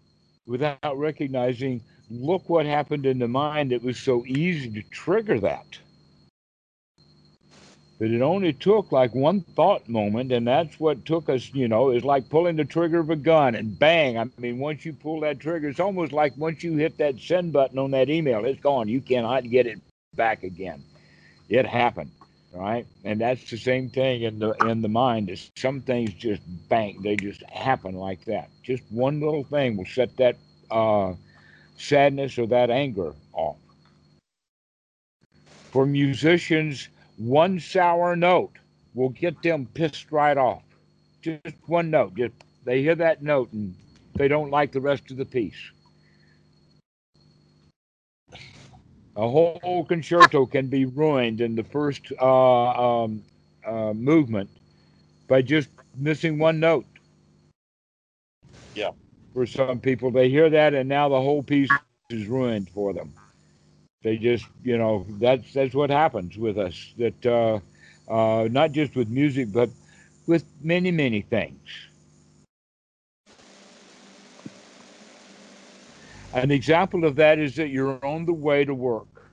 [0.45, 5.80] without recognizing look what happened in the mind that was so easy to trigger that.
[7.98, 11.91] But it only took like one thought moment, and that's what took us, you know,
[11.91, 14.18] it's like pulling the trigger of a gun and bang.
[14.18, 17.54] I mean, once you pull that trigger, it's almost like once you hit that send
[17.54, 18.89] button on that email, it's gone.
[18.89, 19.80] You cannot get it
[20.13, 20.84] back again.
[21.48, 22.12] It happened,
[22.54, 22.86] right?
[23.06, 25.30] And that's the same thing in the in the mind.
[25.30, 28.50] Is some things just bang, they just happen like that.
[28.62, 30.36] Just one little thing will set that
[30.70, 31.13] uh,
[31.78, 33.58] sadness or that anger off.
[35.72, 38.54] For musicians, one sour note
[38.94, 40.64] will get them pissed right off.
[41.22, 42.16] Just one note.
[42.16, 42.34] Just
[42.64, 43.76] they hear that note and
[44.16, 45.72] they don't like the rest of the piece.
[49.18, 53.24] A whole concerto can be ruined in the first uh, um,
[53.66, 54.50] uh, movement
[55.28, 56.86] by just missing one note.
[58.74, 58.92] Yeah.
[59.36, 61.69] For some people, they hear that and now the whole piece
[62.10, 63.13] is ruined for them.
[64.02, 66.93] They just, you know, that's that's what happens with us.
[66.98, 67.60] That uh,
[68.10, 69.69] uh, not just with music, but
[70.26, 71.60] with many many things.
[76.34, 79.32] An example of that is that you're on the way to work,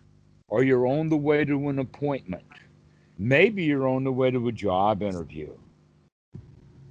[0.48, 2.42] or you're on the way to an appointment.
[3.18, 5.52] Maybe you're on the way to a job interview.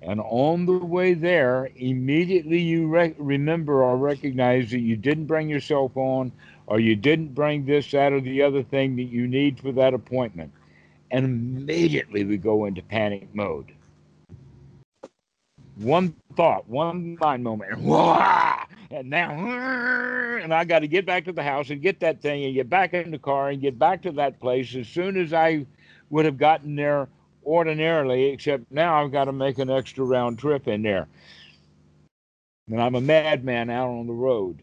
[0.01, 5.47] And on the way there, immediately you re- remember or recognize that you didn't bring
[5.47, 6.31] your cell phone
[6.65, 9.93] or you didn't bring this, that, or the other thing that you need for that
[9.93, 10.51] appointment.
[11.11, 13.73] And immediately we go into panic mode.
[15.75, 17.71] One thought, one mind moment,
[18.91, 22.45] and now, and I got to get back to the house and get that thing
[22.45, 25.33] and get back in the car and get back to that place as soon as
[25.33, 25.65] I
[26.09, 27.07] would have gotten there
[27.45, 31.07] ordinarily, except now I've got to make an extra round trip in there.
[32.69, 34.61] And I'm a madman out on the road.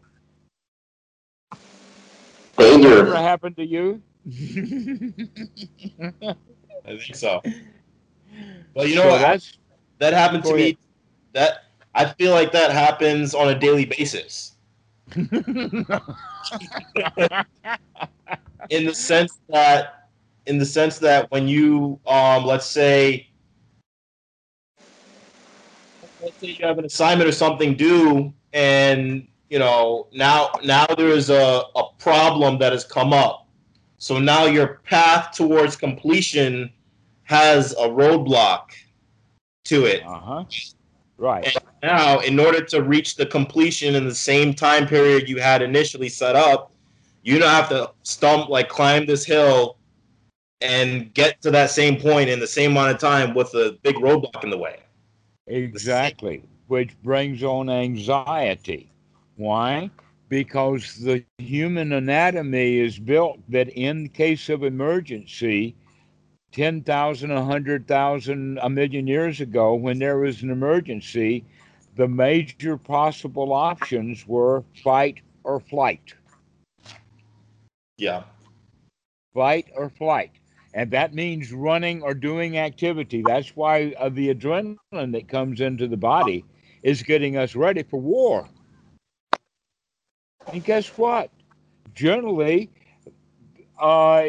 [2.57, 2.99] Dangerous.
[2.99, 4.01] Ever happened to you?
[6.85, 7.41] I think so.
[8.73, 9.21] Well, you know so what?
[9.21, 9.57] That's,
[9.99, 10.77] that happened to me.
[11.33, 11.65] That
[11.95, 14.53] I feel like that happens on a daily basis.
[18.69, 19.98] in the sense that,
[20.45, 23.27] in the sense that when you, um, let's say,
[26.21, 31.29] let's say you have an assignment or something due and you know now now there's
[31.29, 33.47] a, a problem that has come up.
[33.97, 36.71] So now your path towards completion
[37.23, 38.71] has a roadblock
[39.65, 40.03] to it.
[40.05, 40.45] Uh huh.
[41.17, 41.45] Right.
[41.45, 45.61] And now, in order to reach the completion in the same time period you had
[45.61, 46.71] initially set up,
[47.23, 49.77] you don't have to stump like climb this hill
[50.61, 53.95] and get to that same point in the same amount of time with a big
[53.95, 54.79] roadblock in the way.
[55.47, 58.91] Exactly, which brings on anxiety.
[59.37, 59.89] Why?
[60.27, 65.75] Because the human anatomy is built that in case of emergency,
[66.51, 71.45] 10,000, 100,000, a million years ago, when there was an emergency,
[71.95, 76.13] the major possible options were fight or flight.
[77.97, 78.23] Yeah.
[79.33, 80.38] Fight or flight
[80.73, 83.21] and that means running or doing activity.
[83.21, 86.45] That's why uh, the adrenaline that comes into the body
[86.83, 88.47] is getting us ready for war.
[90.53, 91.29] And guess what?
[91.93, 92.69] Generally,
[93.79, 94.23] uh,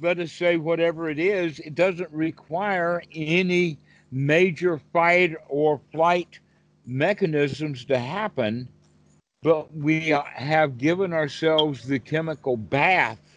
[0.00, 3.78] let us say whatever it is, it doesn't require any
[4.10, 6.38] major fight or flight
[6.86, 8.68] mechanisms to happen,
[9.42, 13.31] but we have given ourselves the chemical bath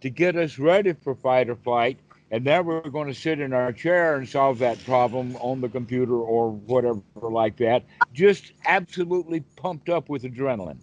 [0.00, 1.98] to get us ready for fight or flight.
[2.32, 5.68] And then we're going to sit in our chair and solve that problem on the
[5.68, 10.78] computer or whatever like that, just absolutely pumped up with adrenaline.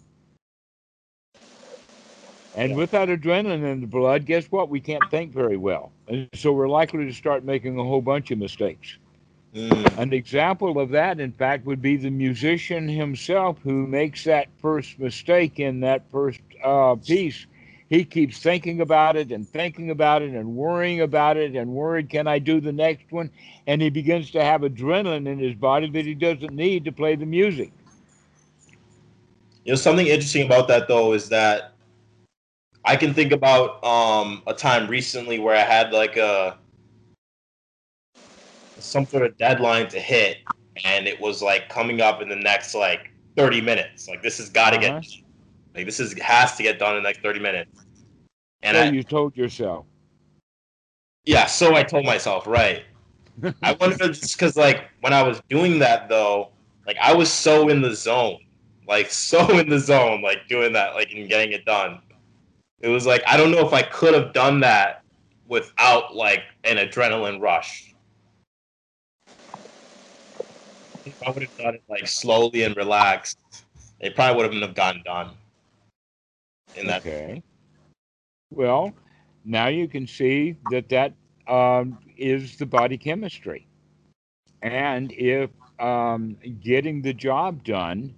[2.58, 4.68] And with that adrenaline in the blood, guess what?
[4.70, 5.92] We can't think very well.
[6.08, 8.98] And so we're likely to start making a whole bunch of mistakes.
[9.54, 9.98] Mm.
[9.98, 15.00] An example of that, in fact, would be the musician himself who makes that first
[15.00, 17.46] mistake in that first uh, piece
[17.89, 22.10] he keeps thinking about it and thinking about it and worrying about it and worried,
[22.10, 23.30] can I do the next one?
[23.65, 27.15] And he begins to have adrenaline in his body that he doesn't need to play
[27.15, 27.71] the music.
[29.63, 31.73] You know, something interesting about that though is that
[32.84, 36.58] I can think about um, a time recently where I had like a
[38.80, 40.38] some sort of deadline to hit,
[40.86, 44.08] and it was like coming up in the next like 30 minutes.
[44.08, 45.00] Like this has got to uh-huh.
[45.00, 45.27] get
[45.78, 47.86] like this is has to get done in like thirty minutes.
[48.63, 49.86] And so I, you told yourself.
[51.26, 52.84] Yeah, so I told myself, right.
[53.62, 56.50] I wonder if it's because like when I was doing that though,
[56.88, 58.40] like I was so in the zone,
[58.88, 62.00] like so in the zone, like doing that, like and getting it done.
[62.80, 65.04] It was like I don't know if I could have done that
[65.48, 67.94] without like an adrenaline rush.
[71.06, 73.38] If I would have done it like slowly and relaxed,
[74.00, 75.32] it probably wouldn't have gotten done
[76.78, 77.02] in that.
[77.02, 77.44] Okay.
[78.52, 78.94] Well,
[79.46, 81.13] now you can see that that
[81.48, 83.68] um, is the body chemistry.
[84.62, 88.13] And if um, getting the job done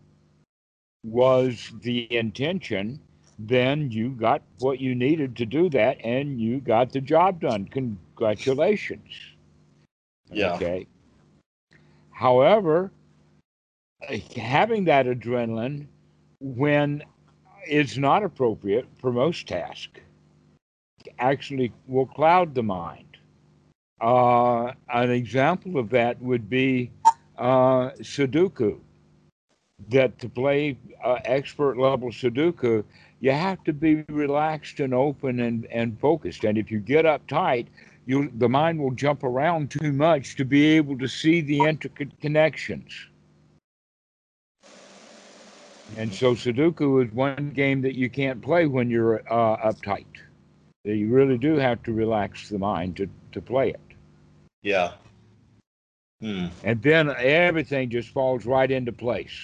[1.03, 2.99] was the intention,
[3.37, 7.65] then you got what you needed to do that and you got the job done.
[7.65, 9.09] Congratulations.
[10.31, 10.53] Yeah.
[10.53, 10.87] Okay.
[12.11, 12.91] However,
[14.35, 15.87] having that adrenaline
[16.41, 17.03] when
[17.65, 19.99] it's not appropriate for most tasks.
[21.17, 23.05] Actually, will cloud the mind.
[24.01, 26.91] Uh, an example of that would be
[27.37, 28.79] uh, Sudoku.
[29.89, 32.83] That to play uh, expert level Sudoku,
[33.21, 36.43] you have to be relaxed and open and, and focused.
[36.43, 37.67] And if you get uptight,
[38.05, 42.19] you the mind will jump around too much to be able to see the intricate
[42.19, 43.08] connections.
[45.97, 50.05] And so Sudoku is one game that you can't play when you're uh, uptight.
[50.83, 53.79] You really do have to relax the mind to, to play it.
[54.61, 54.93] Yeah.
[56.21, 56.47] Hmm.
[56.63, 59.35] And then everything just falls right into place.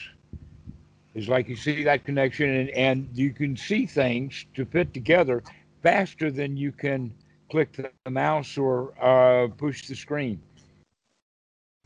[1.13, 5.43] It's like you see that connection and, and you can see things to fit together
[5.81, 7.13] faster than you can
[7.49, 10.41] click the mouse or uh, push the screen.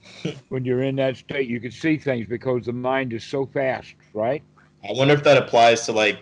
[0.50, 3.96] when you're in that state, you can see things because the mind is so fast,
[4.14, 4.44] right?
[4.88, 6.20] I wonder if that applies to like,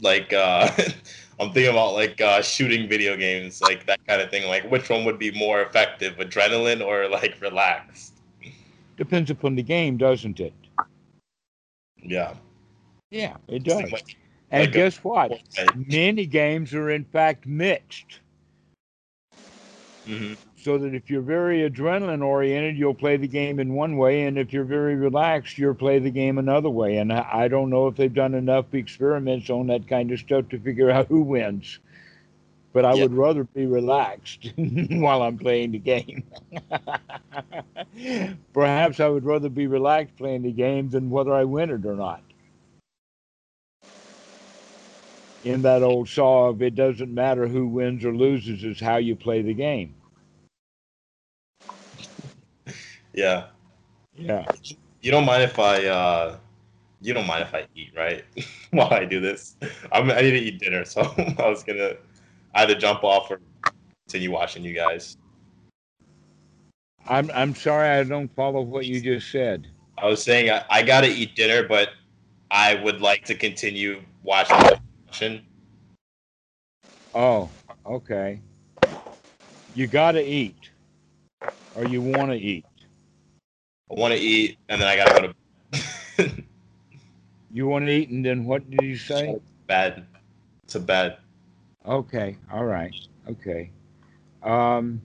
[0.00, 0.70] like uh,
[1.40, 4.48] I'm thinking about like uh, shooting video games, like that kind of thing.
[4.48, 8.14] Like, which one would be more effective, adrenaline or like relaxed?
[8.96, 10.52] Depends upon the game, doesn't it?
[12.02, 12.34] Yeah.
[13.10, 13.90] Yeah, it does.
[13.90, 14.16] Like,
[14.50, 15.40] and like guess a, what?
[15.74, 18.20] Many games are in fact mixed.
[20.06, 20.34] Mm-hmm.
[20.58, 24.36] So that if you're very adrenaline oriented, you'll play the game in one way, and
[24.38, 26.96] if you're very relaxed, you'll play the game another way.
[26.98, 30.58] And I don't know if they've done enough experiments on that kind of stuff to
[30.58, 31.78] figure out who wins.
[32.72, 33.02] but I Yeah.
[33.02, 36.24] would rather be relaxed while I'm playing the game.
[38.52, 41.94] Perhaps I would rather be relaxed playing the game than whether I win it or
[41.96, 42.22] not.
[45.44, 49.16] In that old saw of it doesn't matter who wins or loses, it's how you
[49.16, 49.94] play the game.
[53.18, 53.46] Yeah.
[54.16, 54.46] Yeah.
[55.00, 56.36] You don't mind if I uh
[57.00, 58.24] you don't mind if I eat, right?
[58.70, 59.56] While I do this.
[59.90, 61.00] I'm I need to eat dinner, so
[61.38, 61.94] I was gonna
[62.54, 63.40] either jump off or
[64.06, 65.16] continue watching you guys.
[67.08, 69.66] I'm I'm sorry I don't follow what you just said.
[70.00, 71.88] I was saying I, I gotta eat dinner, but
[72.52, 75.42] I would like to continue watching.
[77.16, 77.50] Oh,
[77.84, 78.40] okay.
[79.74, 80.70] You got to eat,
[81.74, 82.64] or you want to eat.
[83.90, 85.32] I want to eat, and then I gotta go
[86.26, 86.44] to
[87.50, 89.38] You want to eat, and then what did you say?
[89.66, 90.06] bed.
[90.68, 91.18] To bed.
[91.86, 92.94] Okay, all right,
[93.28, 93.70] okay.
[94.42, 95.00] Um,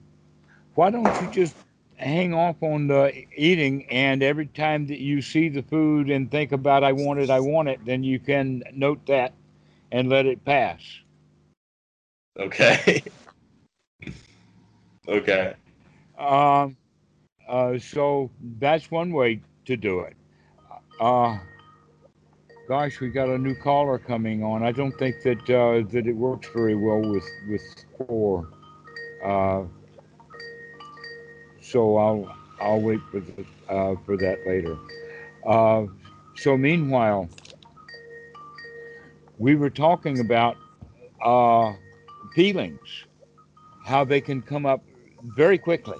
[0.74, 1.54] why don't you just
[1.96, 6.52] hang off on the eating, and every time that you see the food and think
[6.52, 9.32] about I want it, I want it, then you can note that
[9.90, 10.82] and let it pass.
[12.38, 13.02] Okay.
[15.08, 15.54] okay.
[16.18, 16.76] Um,
[17.48, 20.14] uh, so that's one way to do it.
[21.00, 21.38] Uh,
[22.68, 24.62] gosh, we got a new caller coming on.
[24.62, 27.62] I don't think that uh, that it works very well with with
[28.06, 28.48] four.
[29.24, 29.64] Uh,
[31.60, 34.76] so I'll I'll wait for the, uh, for that later.
[35.46, 35.86] Uh,
[36.36, 37.28] so meanwhile,
[39.38, 40.56] we were talking about
[42.34, 43.04] feelings,
[43.84, 44.82] how they can come up
[45.36, 45.98] very quickly.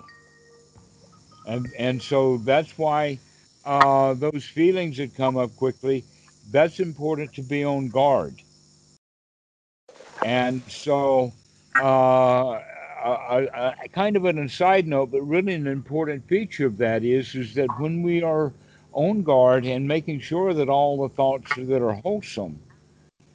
[1.47, 3.19] And, and so that's why
[3.65, 6.05] uh, those feelings that come up quickly,
[6.51, 8.35] that's important to be on guard.
[10.23, 11.33] And so,
[11.79, 12.61] uh,
[13.05, 17.35] a, a, kind of an aside note, but really an important feature of that is,
[17.35, 18.53] is that when we are
[18.93, 22.59] on guard and making sure that all the thoughts that are wholesome,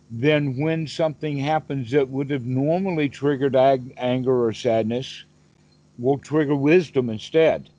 [0.10, 5.26] then when something happens that would have normally triggered ag- anger or sadness,
[6.00, 7.70] will trigger wisdom instead.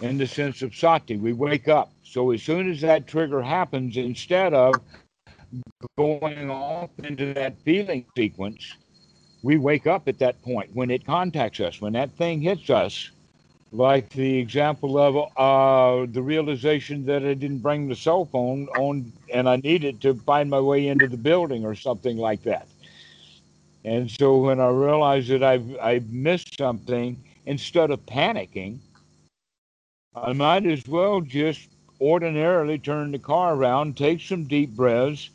[0.00, 1.92] In the sense of sati, we wake up.
[2.04, 4.80] So as soon as that trigger happens, instead of
[5.98, 8.74] going off into that feeling sequence,
[9.42, 13.10] we wake up at that point when it contacts us, when that thing hits us.
[13.72, 19.12] Like the example of uh, the realization that I didn't bring the cell phone on
[19.32, 22.66] and I needed to find my way into the building or something like that.
[23.84, 28.78] And so when I realized that I've, I've missed something, instead of panicking,
[30.14, 31.68] I might as well just
[32.00, 35.30] ordinarily turn the car around, take some deep breaths,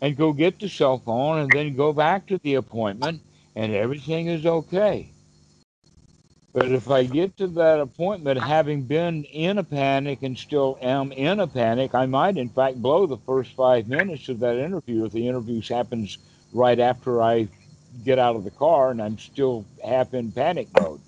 [0.00, 3.22] and go get the cell phone, and then go back to the appointment,
[3.56, 5.12] and everything is okay.
[6.52, 11.12] But if I get to that appointment having been in a panic and still am
[11.12, 15.04] in a panic, I might, in fact, blow the first five minutes of that interview
[15.04, 16.18] if the interview happens
[16.52, 17.48] right after I
[18.04, 21.00] get out of the car and I'm still half in panic mode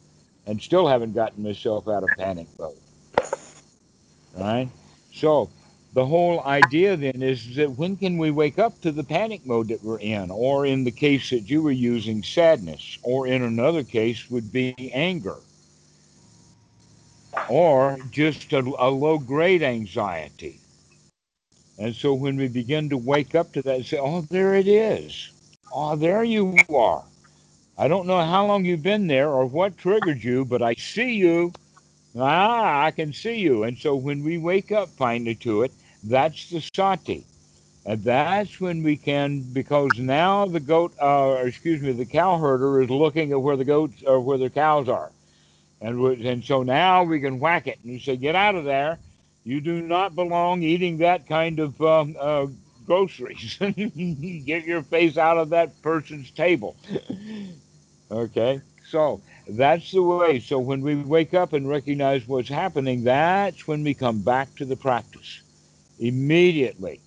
[0.46, 2.83] and still haven't gotten myself out of panic mode.
[4.36, 4.68] Right?
[5.12, 5.50] So
[5.94, 9.68] the whole idea then is that when can we wake up to the panic mode
[9.68, 10.30] that we're in?
[10.30, 12.98] Or in the case that you were using, sadness.
[13.02, 15.36] Or in another case would be anger.
[17.48, 20.58] Or just a, a low grade anxiety.
[21.78, 24.68] And so when we begin to wake up to that and say, oh, there it
[24.68, 25.30] is.
[25.72, 27.04] Oh, there you are.
[27.76, 31.14] I don't know how long you've been there or what triggered you, but I see
[31.14, 31.52] you.
[32.16, 33.64] Ah, I can see you.
[33.64, 37.26] And so when we wake up finally to it, that's the sati.
[37.84, 42.38] And that's when we can, because now the goat, uh, or excuse me, the cow
[42.38, 45.12] herder is looking at where the goats or where the cows are.
[45.80, 49.00] And, and so now we can whack it and say, get out of there.
[49.44, 52.46] You do not belong eating that kind of um, uh,
[52.86, 53.56] groceries.
[53.60, 56.76] get your face out of that person's table.
[58.10, 60.40] okay, so that's the way.
[60.40, 64.64] So when we wake up and recognize what's happening, that's when we come back to
[64.64, 65.40] the practice
[65.98, 67.00] immediately.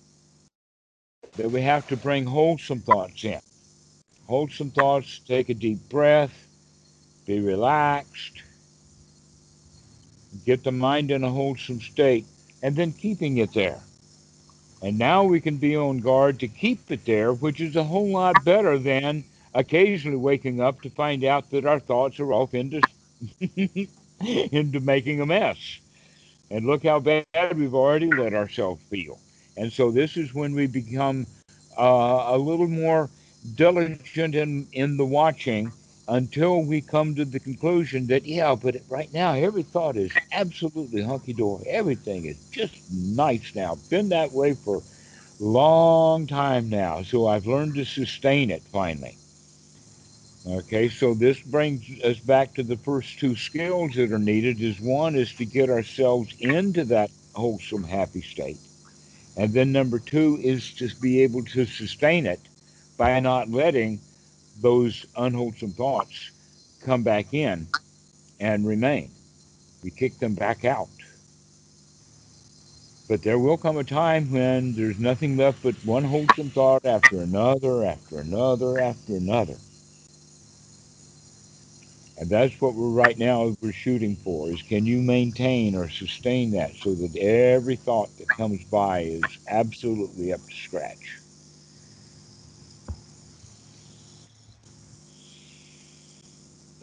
[1.36, 3.40] That we have to bring wholesome thoughts in.
[4.26, 6.46] Wholesome thoughts, take a deep breath,
[7.26, 8.42] be relaxed,
[10.44, 12.26] get the mind in a wholesome state,
[12.62, 13.80] and then keeping it there.
[14.82, 18.10] And now we can be on guard to keep it there, which is a whole
[18.10, 19.24] lot better than
[19.54, 22.82] occasionally waking up to find out that our thoughts are off into
[24.20, 25.80] into making a mess.
[26.50, 29.18] And look how bad we've already let ourselves feel.
[29.56, 31.26] And so this is when we become
[31.78, 33.10] uh, a little more
[33.54, 35.72] diligent in, in the watching
[36.08, 41.02] until we come to the conclusion that, yeah, but right now every thought is absolutely
[41.02, 41.66] hunky dory.
[41.68, 43.76] Everything is just nice now.
[43.90, 44.82] Been that way for
[45.38, 47.02] long time now.
[47.02, 49.17] So I've learned to sustain it finally.
[50.50, 54.80] Okay, so this brings us back to the first two skills that are needed is
[54.80, 58.56] one is to get ourselves into that wholesome happy state.
[59.36, 62.40] And then number two is to be able to sustain it
[62.96, 64.00] by not letting
[64.62, 66.30] those unwholesome thoughts
[66.82, 67.66] come back in
[68.40, 69.10] and remain.
[69.84, 70.88] We kick them back out.
[73.06, 77.20] But there will come a time when there's nothing left but one wholesome thought after
[77.20, 79.56] another, after another, after another.
[82.18, 86.50] And that's what we're right now we're shooting for is can you maintain or sustain
[86.50, 91.18] that so that every thought that comes by is absolutely up to scratch.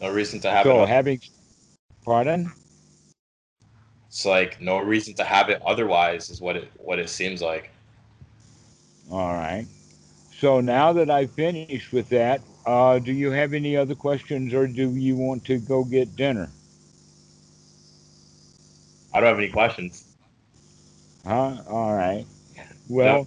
[0.00, 0.70] No reason to have it.
[0.70, 0.88] so it.
[0.88, 1.20] having
[2.02, 2.50] pardon?
[4.08, 7.70] It's like no reason to have it otherwise is what it what it seems like.
[9.10, 9.66] All right.
[10.38, 14.66] So now that I've finished with that, uh, do you have any other questions or
[14.66, 16.50] do you want to go get dinner?
[19.14, 20.04] I don't have any questions.
[21.26, 21.62] Huh?
[21.68, 22.26] All right.
[22.88, 23.26] Well,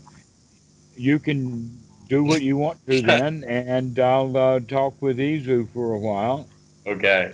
[0.96, 1.78] you can
[2.08, 6.48] do what you want to then, and I'll uh, talk with Iosu for a while.
[6.88, 7.34] Okay.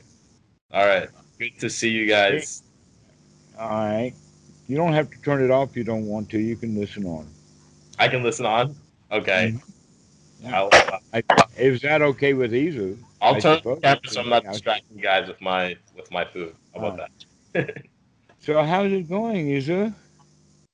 [0.74, 1.08] All right.
[1.38, 2.64] Good to see you guys.
[3.60, 4.14] All right.
[4.68, 6.39] You don't have to turn it off if you don't want to.
[6.39, 7.28] You can listen on.
[7.99, 8.76] I can listen on.
[9.12, 9.53] Okay.
[9.53, 9.72] Mm-hmm.
[10.45, 10.63] Yeah.
[10.63, 11.23] Uh, I,
[11.57, 12.97] is that okay with Iosu?
[13.21, 16.25] I'll I turn the camera so I'm not distracting you guys with my with my
[16.25, 16.55] food.
[16.73, 17.09] How about
[17.53, 17.83] that?
[18.39, 19.93] so how's it going, Iosu?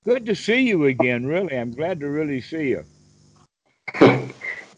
[0.04, 1.26] Good to see you again.
[1.26, 2.84] Really, I'm glad to really see you.
[3.94, 4.34] it's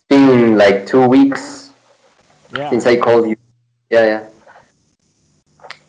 [0.10, 1.72] been like two weeks
[2.56, 2.70] yeah.
[2.70, 3.38] since I called you.
[3.90, 4.28] Yeah, yeah.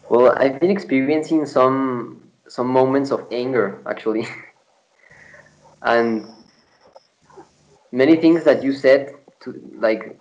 [0.08, 4.28] Well, I've been experiencing some some moments of anger actually,
[5.82, 6.26] and
[7.94, 10.18] many things that you said to like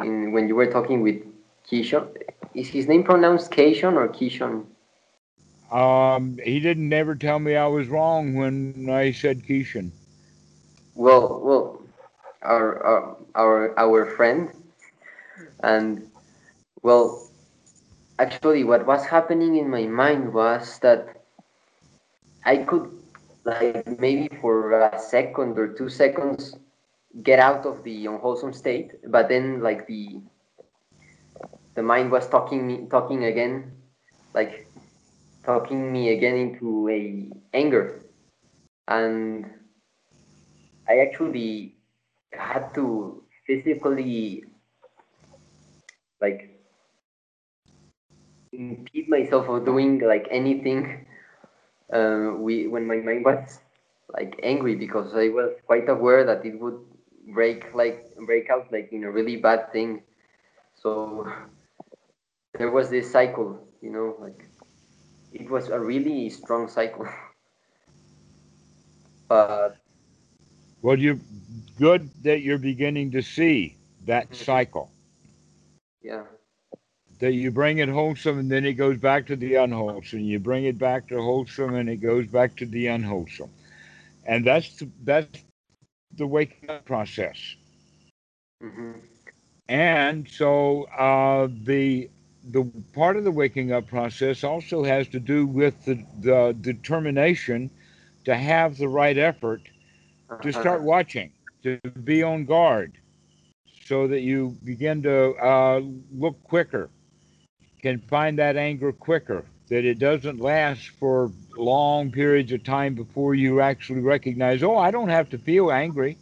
[0.00, 1.22] in, when you were talking with
[1.70, 2.08] Keyshawn.
[2.54, 4.64] Is his name pronounced Kishon or Kishon?
[5.70, 9.90] Um, he didn't ever tell me I was wrong when I said Kishon.
[10.94, 11.82] Well, well,
[12.42, 14.50] our our our, our friend,
[15.62, 16.08] and
[16.82, 17.28] well,
[18.18, 21.24] actually, what was happening in my mind was that
[22.44, 22.90] I could
[23.44, 26.54] like maybe for a second or two seconds
[27.22, 30.20] get out of the unwholesome state, but then like the
[31.74, 33.72] the mind was talking me talking again,
[34.34, 34.66] like
[35.44, 38.00] talking me again into a anger,
[38.88, 39.46] and
[40.88, 41.76] I actually
[42.32, 44.44] had to physically
[46.20, 46.50] like
[48.52, 51.06] impede myself of doing like anything
[51.92, 53.60] uh, we when my mind was
[54.12, 56.78] like angry because I was quite aware that it would
[57.28, 60.02] break like break out like in a really bad thing.
[60.74, 61.30] So
[62.58, 64.46] there was this cycle, you know, like
[65.32, 67.08] it was a really strong cycle.
[69.28, 69.76] but
[70.82, 71.18] well, you're
[71.78, 74.44] good that you're beginning to see that mm-hmm.
[74.44, 74.90] cycle.
[76.02, 76.24] Yeah.
[77.20, 80.20] That you bring it wholesome and then it goes back to the unwholesome.
[80.20, 83.50] You bring it back to wholesome and it goes back to the unwholesome.
[84.26, 85.42] And that's the, that's
[86.16, 87.56] the waking up process.
[88.62, 88.92] Mm-hmm.
[89.68, 92.10] And so uh, the
[92.50, 97.70] the part of the waking up process also has to do with the, the determination
[98.24, 99.62] to have the right effort
[100.42, 100.84] to start uh-huh.
[100.84, 102.92] watching, to be on guard,
[103.86, 105.80] so that you begin to uh,
[106.12, 106.90] look quicker,
[107.82, 109.44] can find that anger quicker,
[109.74, 114.92] that it doesn't last for long periods of time before you actually recognize, oh, I
[114.92, 116.16] don't have to feel angry.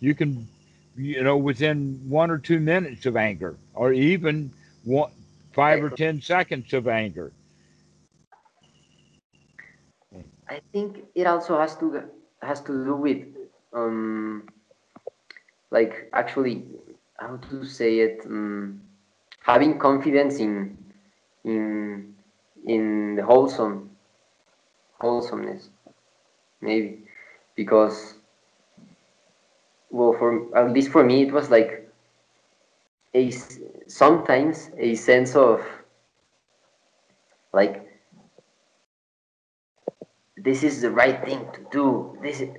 [0.00, 0.48] You can,
[0.96, 4.50] you know, within one or two minutes of anger, or even
[4.82, 5.12] one,
[5.52, 7.30] five or ten seconds of anger.
[10.48, 12.02] I think it also has to
[12.42, 13.22] has to do with
[13.72, 14.48] um,
[15.70, 16.64] like actually
[17.18, 18.80] how to say it um,
[19.42, 20.76] having confidence in
[21.44, 22.17] in
[22.66, 23.90] in the wholesome
[25.00, 25.70] wholesomeness
[26.60, 26.98] maybe
[27.54, 28.14] because
[29.90, 31.88] well for at least for me it was like
[33.14, 33.32] a
[33.86, 35.64] sometimes a sense of
[37.52, 37.88] like
[40.38, 42.16] this is the right thing to do.
[42.22, 42.50] This is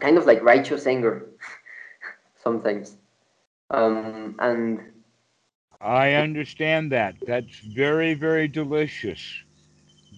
[0.00, 1.30] kind of like righteous anger
[2.42, 2.96] sometimes.
[3.70, 4.80] Um, and
[5.80, 7.16] I understand that.
[7.26, 9.42] That's very, very delicious.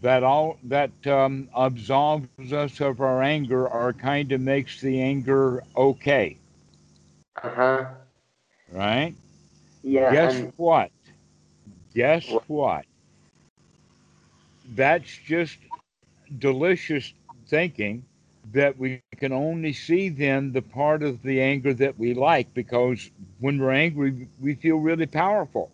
[0.03, 5.63] That all that um, absolves us of our anger, or kind of makes the anger
[5.77, 6.39] okay,
[7.43, 7.85] uh huh.
[8.71, 9.15] right?
[9.83, 10.11] Yeah.
[10.11, 10.91] Guess what?
[11.95, 12.45] Guess What?
[12.47, 12.85] what?
[14.65, 15.59] That's just
[16.39, 17.13] delicious
[17.49, 18.07] thinking
[18.53, 23.11] that we can only see then the part of the anger that we like because
[23.41, 25.71] when we're angry, we feel really powerful.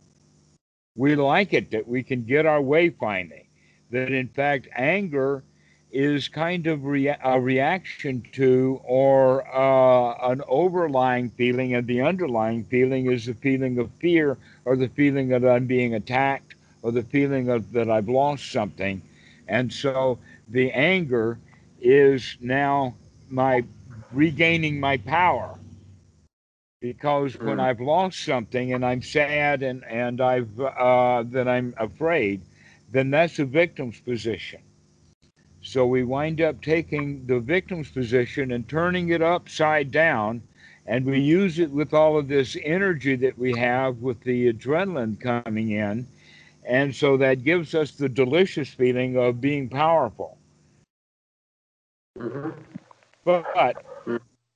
[0.96, 3.46] We like it that we can get our way finally.
[3.90, 5.42] That in fact, anger
[5.90, 12.64] is kind of rea- a reaction to or uh, an overlying feeling, and the underlying
[12.64, 17.02] feeling is the feeling of fear or the feeling that I'm being attacked or the
[17.02, 19.02] feeling of that I've lost something.
[19.48, 20.18] And so
[20.48, 21.38] the anger
[21.80, 22.94] is now
[23.30, 23.64] my
[24.12, 25.58] regaining my power
[26.80, 27.62] because when Mm.
[27.62, 32.40] I've lost something and I'm sad and and I've uh, that I'm afraid,
[32.90, 34.60] then that's a victim's position.
[35.62, 40.42] So we wind up taking the victim's position and turning it upside down,
[40.86, 45.20] and we use it with all of this energy that we have with the adrenaline
[45.20, 46.06] coming in,
[46.64, 50.37] and so that gives us the delicious feeling of being powerful.
[52.18, 52.54] Mhm.
[53.24, 53.46] But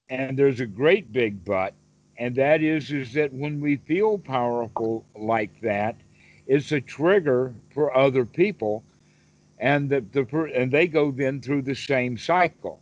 [0.08, 1.74] and there's a great big but,
[2.18, 5.96] and that is is that when we feel powerful like that,
[6.46, 8.84] it's a trigger for other people,
[9.58, 12.80] and the, the and they go then through the same cycle.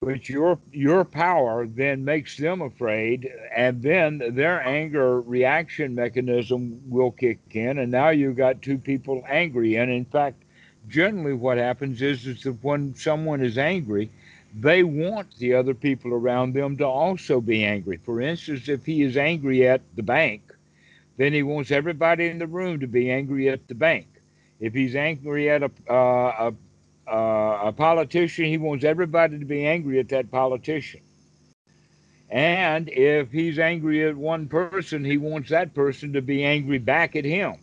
[0.00, 7.12] Which your your power then makes them afraid, and then their anger reaction mechanism will
[7.12, 9.76] kick in, and now you've got two people angry.
[9.76, 10.44] And in fact,
[10.88, 14.10] generally what happens is is that when someone is angry,
[14.58, 17.98] they want the other people around them to also be angry.
[17.98, 20.42] For instance, if he is angry at the bank,
[21.18, 24.06] then he wants everybody in the room to be angry at the bank.
[24.60, 26.52] If he's angry at a uh,
[27.06, 31.00] a, uh, a politician, he wants everybody to be angry at that politician.
[32.30, 37.14] And if he's angry at one person, he wants that person to be angry back
[37.14, 37.56] at him.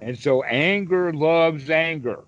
[0.00, 2.24] And so anger loves anger.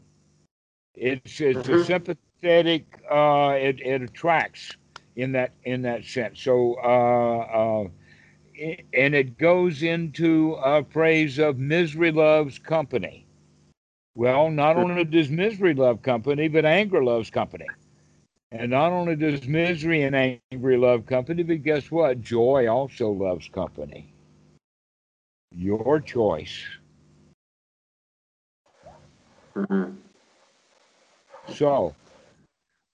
[0.94, 1.78] It's it's a Mhm.
[1.78, 2.84] sympathetic.
[3.10, 4.76] Uh, it it attracts
[5.16, 6.40] in that in that sense.
[6.40, 7.88] So uh, uh,
[8.60, 13.26] i- and it goes into a phrase of misery loves company.
[14.14, 17.76] Well, not only does misery love company, but anger loves company.
[18.50, 22.20] And not only does misery and angry love company, but guess what?
[22.20, 24.12] Joy also loves company.
[25.52, 26.64] Your choice.
[29.56, 29.98] Mhm.
[31.48, 31.94] So,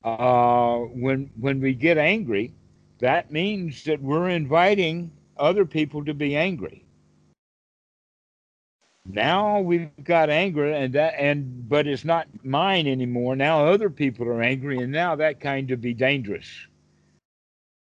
[0.04, 2.54] uh, when when we get angry,
[3.00, 6.84] that means that we're inviting other people to be angry.
[9.06, 13.36] Now we've got anger, and that and but it's not mine anymore.
[13.36, 16.48] Now other people are angry, and now that kind of be dangerous.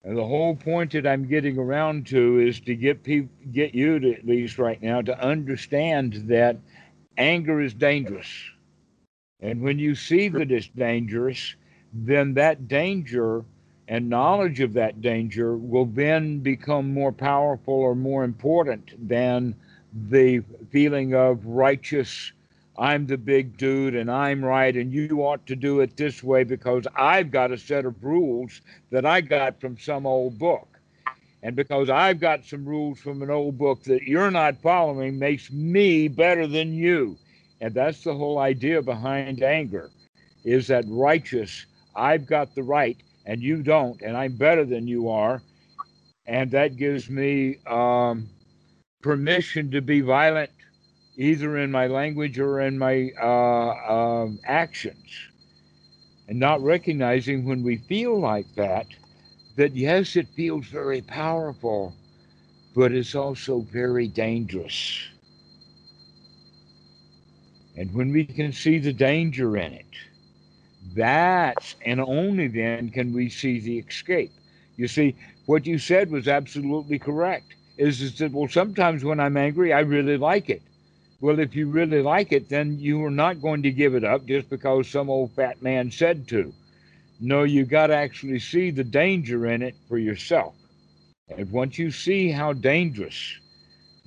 [0.04, 4.00] And the whole point that I'm getting around to is to get people, get you
[4.00, 6.58] to at least right now to understand that
[7.18, 8.28] anger is dangerous.
[9.40, 11.54] And when you see that it's dangerous,
[11.92, 13.44] then that danger
[13.88, 19.54] and knowledge of that danger will then become more powerful or more important than
[20.08, 22.32] the feeling of righteous,
[22.78, 26.42] I'm the big dude and I'm right and you ought to do it this way
[26.44, 28.60] because I've got a set of rules
[28.90, 30.68] that I got from some old book.
[31.42, 35.52] And because I've got some rules from an old book that you're not following makes
[35.52, 37.18] me better than you.
[37.64, 39.90] And that's the whole idea behind anger
[40.44, 41.64] is that righteous,
[41.96, 45.40] I've got the right and you don't, and I'm better than you are.
[46.26, 48.28] And that gives me um,
[49.00, 50.50] permission to be violent,
[51.16, 55.08] either in my language or in my uh, um actions.
[56.28, 58.88] And not recognizing when we feel like that,
[59.56, 61.94] that yes, it feels very powerful,
[62.74, 65.08] but it's also very dangerous.
[67.76, 69.86] And when we can see the danger in it,
[70.94, 74.32] that's and only then can we see the escape.
[74.76, 75.16] You see,
[75.46, 77.54] what you said was absolutely correct.
[77.76, 80.62] Is, is that well sometimes when I'm angry I really like it.
[81.20, 84.26] Well, if you really like it, then you are not going to give it up
[84.26, 86.52] just because some old fat man said to.
[87.20, 90.54] No, you got to actually see the danger in it for yourself.
[91.30, 93.38] And once you see how dangerous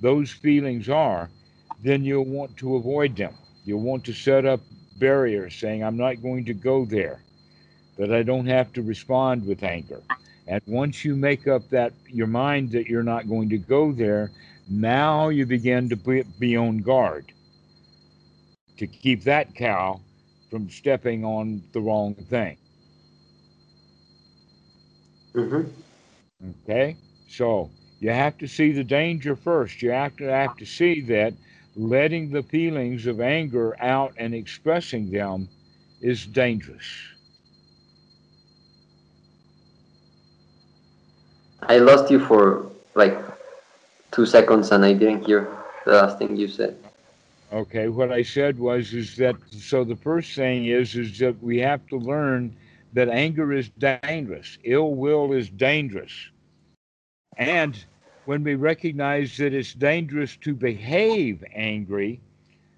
[0.00, 1.28] those feelings are,
[1.82, 3.34] then you'll want to avoid them.
[3.68, 4.60] You'll want to set up
[4.96, 7.20] barriers saying, I'm not going to go there,
[7.98, 10.00] that I don't have to respond with anger.
[10.46, 14.30] And once you make up that your mind that you're not going to go there,
[14.70, 17.30] now you begin to be, be on guard
[18.78, 20.00] to keep that cow
[20.50, 22.56] from stepping on the wrong thing.
[25.34, 25.64] Mm-hmm.
[26.64, 26.96] Okay?
[27.28, 27.68] So
[28.00, 29.82] you have to see the danger first.
[29.82, 31.34] You have to have to see that
[31.78, 35.48] letting the feelings of anger out and expressing them
[36.00, 36.84] is dangerous.
[41.62, 43.16] I lost you for like
[44.10, 45.48] two seconds and I didn't hear
[45.84, 46.76] the last thing you said.
[47.52, 51.58] Okay, what I said was is that so the first thing is is that we
[51.58, 52.54] have to learn
[52.92, 54.58] that anger is dangerous.
[54.64, 56.12] Ill will is dangerous.
[57.36, 57.76] And
[58.28, 62.20] when we recognize that it's dangerous to behave angry,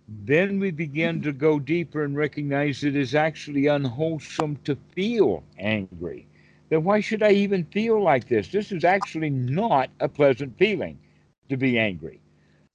[0.07, 6.25] then we begin to go deeper and recognize it's actually unwholesome to feel angry.
[6.69, 8.47] Then why should I even feel like this?
[8.47, 10.97] This is actually not a pleasant feeling
[11.49, 12.21] to be angry.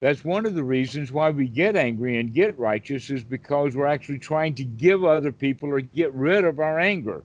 [0.01, 3.85] That's one of the reasons why we get angry and get righteous is because we're
[3.85, 7.23] actually trying to give other people or get rid of our anger.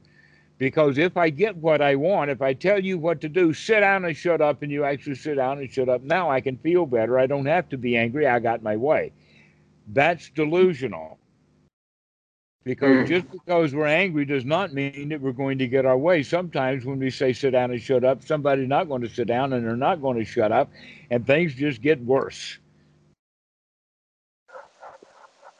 [0.61, 3.81] Because if I get what I want, if I tell you what to do, sit
[3.81, 6.59] down and shut up, and you actually sit down and shut up, now I can
[6.59, 7.19] feel better.
[7.19, 8.27] I don't have to be angry.
[8.27, 9.11] I got my way.
[9.89, 11.19] That's delusional.
[12.63, 13.07] Because hmm.
[13.07, 16.23] just because we're angry does not mean that we're going to get our way.
[16.23, 19.55] Sometimes when we say sit down and shut up, somebody's not going to sit down
[19.55, 20.71] and they're not going to shut up,
[21.11, 22.59] and things just get worse.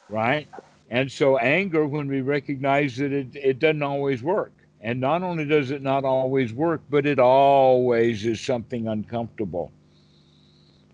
[0.09, 0.47] Right?
[0.91, 4.51] And so, anger, when we recognize that it, it doesn't always work.
[4.81, 9.71] And not only does it not always work, but it always is something uncomfortable,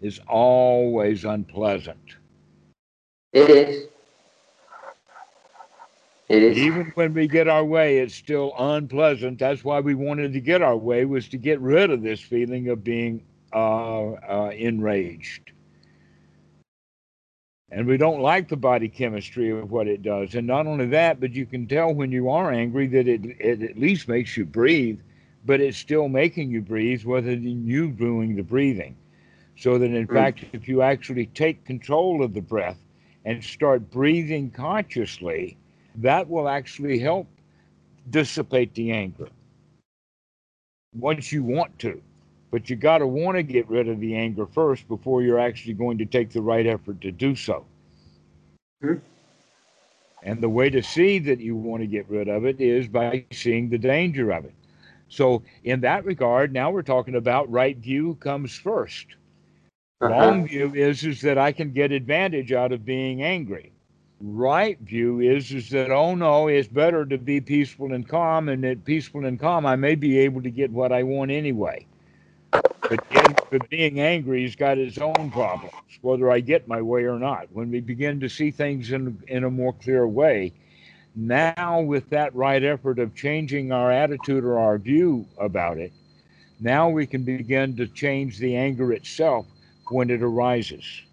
[0.01, 2.15] is always unpleasant.
[3.33, 3.87] It is.
[6.27, 6.57] It is.
[6.57, 9.39] Even when we get our way, it's still unpleasant.
[9.39, 12.67] That's why we wanted to get our way, was to get rid of this feeling
[12.67, 13.23] of being
[13.53, 15.51] uh, uh, enraged.
[17.71, 20.35] And we don't like the body chemistry of what it does.
[20.35, 23.61] And not only that, but you can tell when you are angry that it, it
[23.61, 24.99] at least makes you breathe,
[25.45, 28.95] but it's still making you breathe rather than you doing the breathing.
[29.57, 30.13] So that in Mm.
[30.13, 32.79] fact, if you actually take control of the breath
[33.25, 35.57] and start breathing consciously,
[35.95, 37.27] that will actually help
[38.09, 39.29] dissipate the anger
[40.95, 42.01] once you want to.
[42.49, 45.73] But you got to want to get rid of the anger first before you're actually
[45.73, 47.65] going to take the right effort to do so.
[48.83, 49.01] Mhm.
[50.23, 53.25] And the way to see that you want to get rid of it is by
[53.31, 54.53] seeing the danger of it.
[55.09, 59.07] So, in that regard, now we're talking about right view comes first.
[60.01, 60.13] Uh-huh.
[60.13, 63.71] Wrong view is is that I can get advantage out of being angry.
[64.21, 68.65] Right view is is that oh no, it's better to be peaceful and calm, and
[68.65, 71.85] at peaceful and calm, I may be able to get what I want anyway.
[72.89, 77.05] But, in, but being angry he's got its own problems, whether I get my way
[77.05, 77.51] or not.
[77.51, 80.53] When we begin to see things in in a more clear way,
[81.15, 85.93] now with that right effort of changing our attitude or our view about it,
[86.59, 89.47] now we can begin to change the anger itself
[89.89, 91.03] when it arises.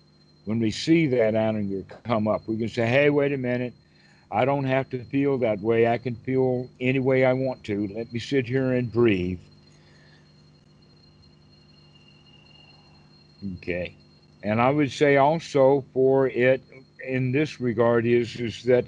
[0.45, 3.75] When we see that anger come up, we can say, hey, wait a minute.
[4.31, 5.89] I don't have to feel that way.
[5.89, 7.89] I can feel any way I want to.
[7.89, 9.41] Let me sit here and breathe.
[13.53, 13.95] Okay.
[14.42, 16.62] And I would say also for it
[17.07, 18.84] in this regard is is that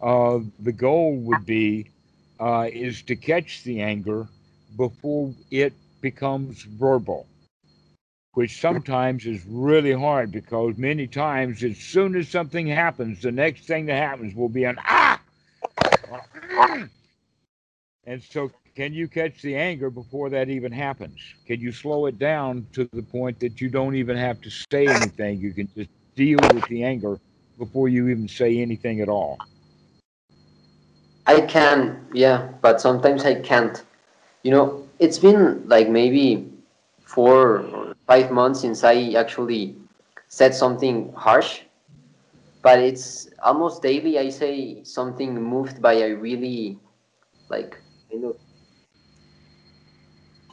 [0.00, 1.90] uh, the goal would be
[2.40, 4.26] uh, is to catch the anger
[4.76, 7.26] before it becomes verbal
[8.34, 13.66] which sometimes is really hard because many times, as soon as something happens, the next
[13.66, 15.20] thing that happens will be an ah.
[18.04, 21.20] And so, can you catch the anger before that even happens?
[21.46, 24.86] Can you slow it down to the point that you don't even have to say
[24.98, 25.40] anything?
[25.40, 27.18] You can just deal with the anger
[27.58, 29.36] before you even say anything at all.
[31.26, 33.82] I can, yeah, but sometimes I can't.
[34.44, 36.48] You know, it's been like maybe
[37.02, 39.74] four or five months since I actually
[40.28, 41.62] said something harsh,
[42.62, 46.78] but it's almost daily I say something moved by a really
[47.48, 47.76] like
[48.10, 48.47] you of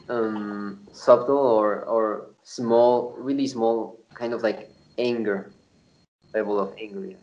[0.08, 5.52] um, subtle or, or small, really small kind of like anger,
[6.34, 7.16] level of anger.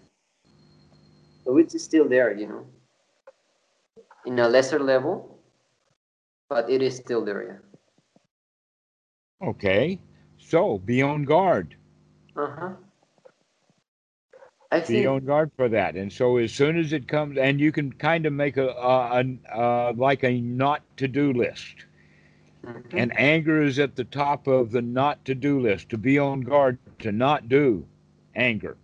[1.45, 2.65] So it's still there, you know
[4.25, 5.38] in a lesser level,
[6.49, 7.43] but it is still there.
[9.41, 9.47] Yeah.
[9.49, 9.99] Okay.
[10.38, 11.75] So be on guard.
[12.36, 12.69] Uh huh.
[14.71, 15.95] I Be on guard for that.
[15.95, 19.23] And so as soon as it comes, and you can kind of make a, a,
[19.23, 21.86] a uh, like a not to do list.
[22.66, 22.93] Mhm.
[22.93, 26.41] And anger is at the top of the not to do list, to be on
[26.41, 27.86] guard, to not do
[28.36, 28.78] anger.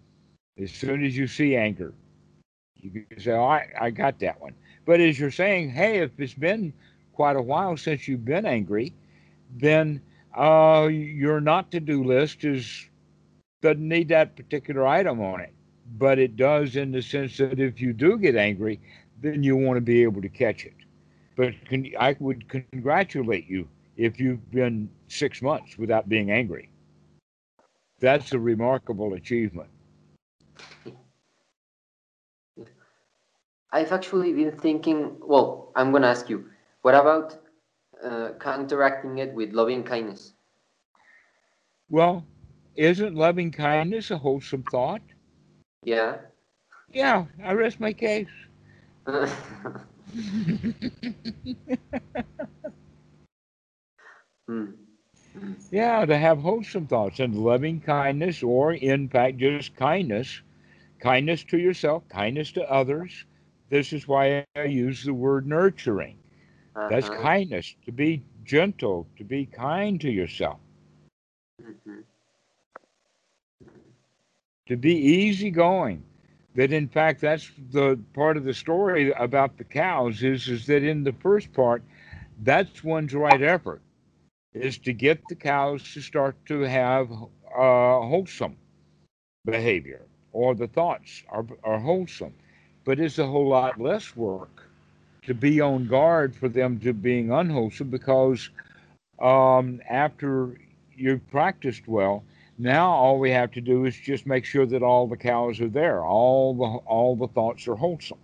[0.59, 1.93] As soon as you see anger,
[2.75, 4.53] you can say, oh, I, I got that one.
[4.85, 6.73] But as you're saying, hey, if it's been
[7.13, 8.93] quite a while since you've been angry,
[9.57, 10.01] then
[10.35, 12.87] uh, your not to do list is
[13.61, 15.53] doesn't need that particular item on it.
[15.97, 18.79] But it does in the sense that if you do get angry,
[19.21, 20.73] then you want to be able to catch it.
[21.39, 26.69] But con- I would congratulate you if you've been six months without being angry.
[28.01, 29.69] That's a remarkable achievement.
[33.71, 35.15] I've actually been thinking.
[35.21, 36.49] Well, I'm gonna ask you.
[36.81, 37.37] What about
[38.03, 40.33] uh, counteracting it with loving kindness?
[41.89, 42.25] Well,
[42.75, 45.03] isn't loving kindness a wholesome thought?
[45.85, 46.17] Yeah.
[46.91, 48.27] Yeah, I rest my case.
[54.47, 54.71] Hmm.
[55.71, 60.41] Yeah, to have wholesome thoughts and loving kindness, or in fact, just kindness,
[60.99, 63.25] kindness to yourself, kindness to others.
[63.69, 66.03] This is why I use the word nurturing.
[66.87, 67.09] That's Uh-huh.
[67.09, 70.59] kindness, to be gentle, to be kind to yourself,
[71.59, 72.03] Mhm.
[74.67, 76.03] to be easygoing.
[76.55, 80.83] That in fact, that's the part of the story about the cows is, is that
[80.83, 81.83] in the first part,
[82.41, 83.81] that's one's right effort,
[84.53, 88.57] is to get the cows to start to have uh, wholesome
[89.45, 90.01] behavior,
[90.33, 92.33] or the thoughts are, are wholesome.
[92.83, 94.63] But it's a whole lot less work
[95.23, 98.49] to be on guard for them to being unwholesome because
[99.21, 100.59] um, after
[100.95, 102.23] you've practiced well,
[102.59, 105.69] now all we have to do is just make sure that all the cows are
[105.69, 108.19] there, all the all the thoughts are wholesome,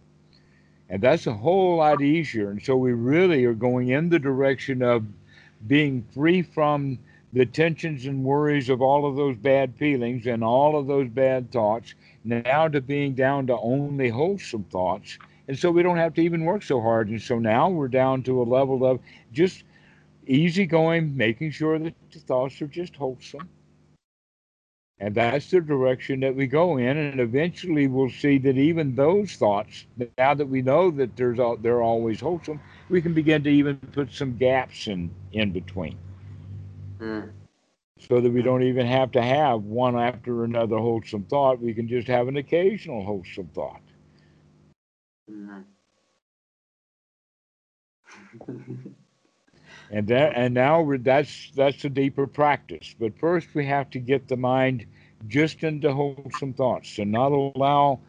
[0.89, 2.51] and that's a whole lot easier.
[2.51, 5.03] And so we really are going in the direction of
[5.67, 6.99] being free from
[7.33, 11.51] the tensions and worries of all of those bad feelings and all of those bad
[11.51, 15.17] thoughts, now to being down to only wholesome thoughts.
[15.47, 17.09] And so we don't have to even work so hard.
[17.09, 18.99] And so now we're down to a level of
[19.31, 19.63] just
[20.27, 23.47] easy going, making sure that the thoughts are just wholesome.
[24.99, 26.97] And that's the direction that we go in.
[26.97, 29.85] And eventually we'll see that even those thoughts,
[30.17, 33.77] now that we know that there's al- they're always wholesome, we can begin to even
[33.77, 35.97] put some gaps in, in between
[36.99, 37.31] Mm.
[37.99, 41.59] so that we don't even have to have one after another wholesome thought.
[41.61, 43.81] We can just have an occasional wholesome thought.
[45.29, 45.65] Mm.
[49.91, 52.95] And that, and now that's that's a deeper practice.
[52.99, 54.85] But first, we have to get the mind
[55.27, 57.99] just into wholesome thoughts and not allow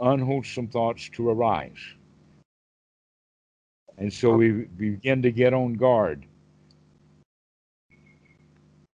[0.00, 1.78] unwholesome thoughts to arise.
[3.96, 6.26] And so we begin to get on guard.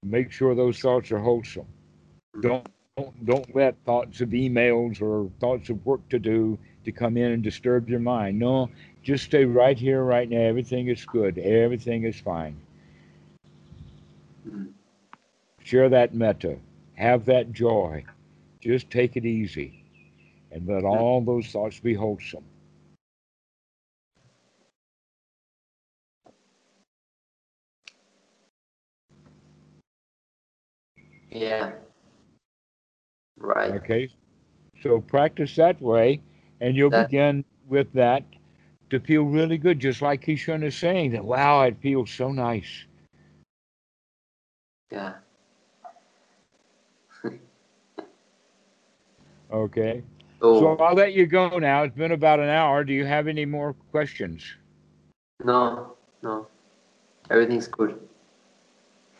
[0.04, 1.68] Make sure those thoughts are wholesome.
[2.42, 2.68] Don't
[2.98, 7.34] don't, don't let thoughts of emails or thoughts of work to do to come in
[7.34, 8.40] and disturb your mind.
[8.40, 8.70] No,
[9.06, 10.40] just stay right here, right now.
[10.40, 11.38] Everything is good.
[11.38, 12.60] Everything is fine.
[15.64, 16.58] Share that metta.
[16.96, 18.04] Have that joy.
[18.62, 19.84] Just take it easy.
[20.52, 22.44] And let all those thoughts be wholesome.
[31.30, 31.74] Yeah.
[33.38, 33.72] Right.
[33.74, 34.10] Okay?
[34.82, 36.22] So practice that way,
[36.60, 38.24] and you'll That- begin with that
[38.90, 42.86] to feel really good, just like Keyshawn is saying that, wow, it feels so nice.
[44.92, 45.14] Yeah.
[49.52, 50.04] Okay?
[50.42, 51.84] So, So I'll let you go now.
[51.84, 52.84] It's been about an hour.
[52.84, 54.44] Do you have any more questions?
[55.44, 56.48] no, no.
[57.30, 58.00] Everything's good.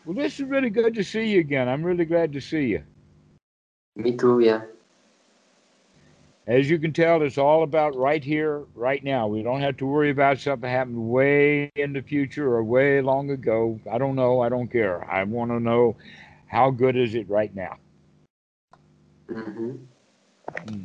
[0.04, 1.68] Well, this is really good to see you again.
[1.68, 2.82] I'm really glad to see you.
[3.96, 4.62] Me too, yeah.
[6.46, 9.26] As you can tell, it's all about right here, right now.
[9.26, 13.30] We don't have to worry about something happened way in the future or way long
[13.30, 13.80] ago.
[13.90, 14.40] I don't know.
[14.40, 15.04] I don't care.
[15.10, 15.96] I want to know
[16.46, 17.78] how good is it right now.
[19.28, 19.72] Mm-hmm.
[20.68, 20.84] Hmm.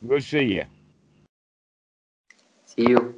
[0.00, 0.64] We'll see you.
[2.64, 3.14] See you.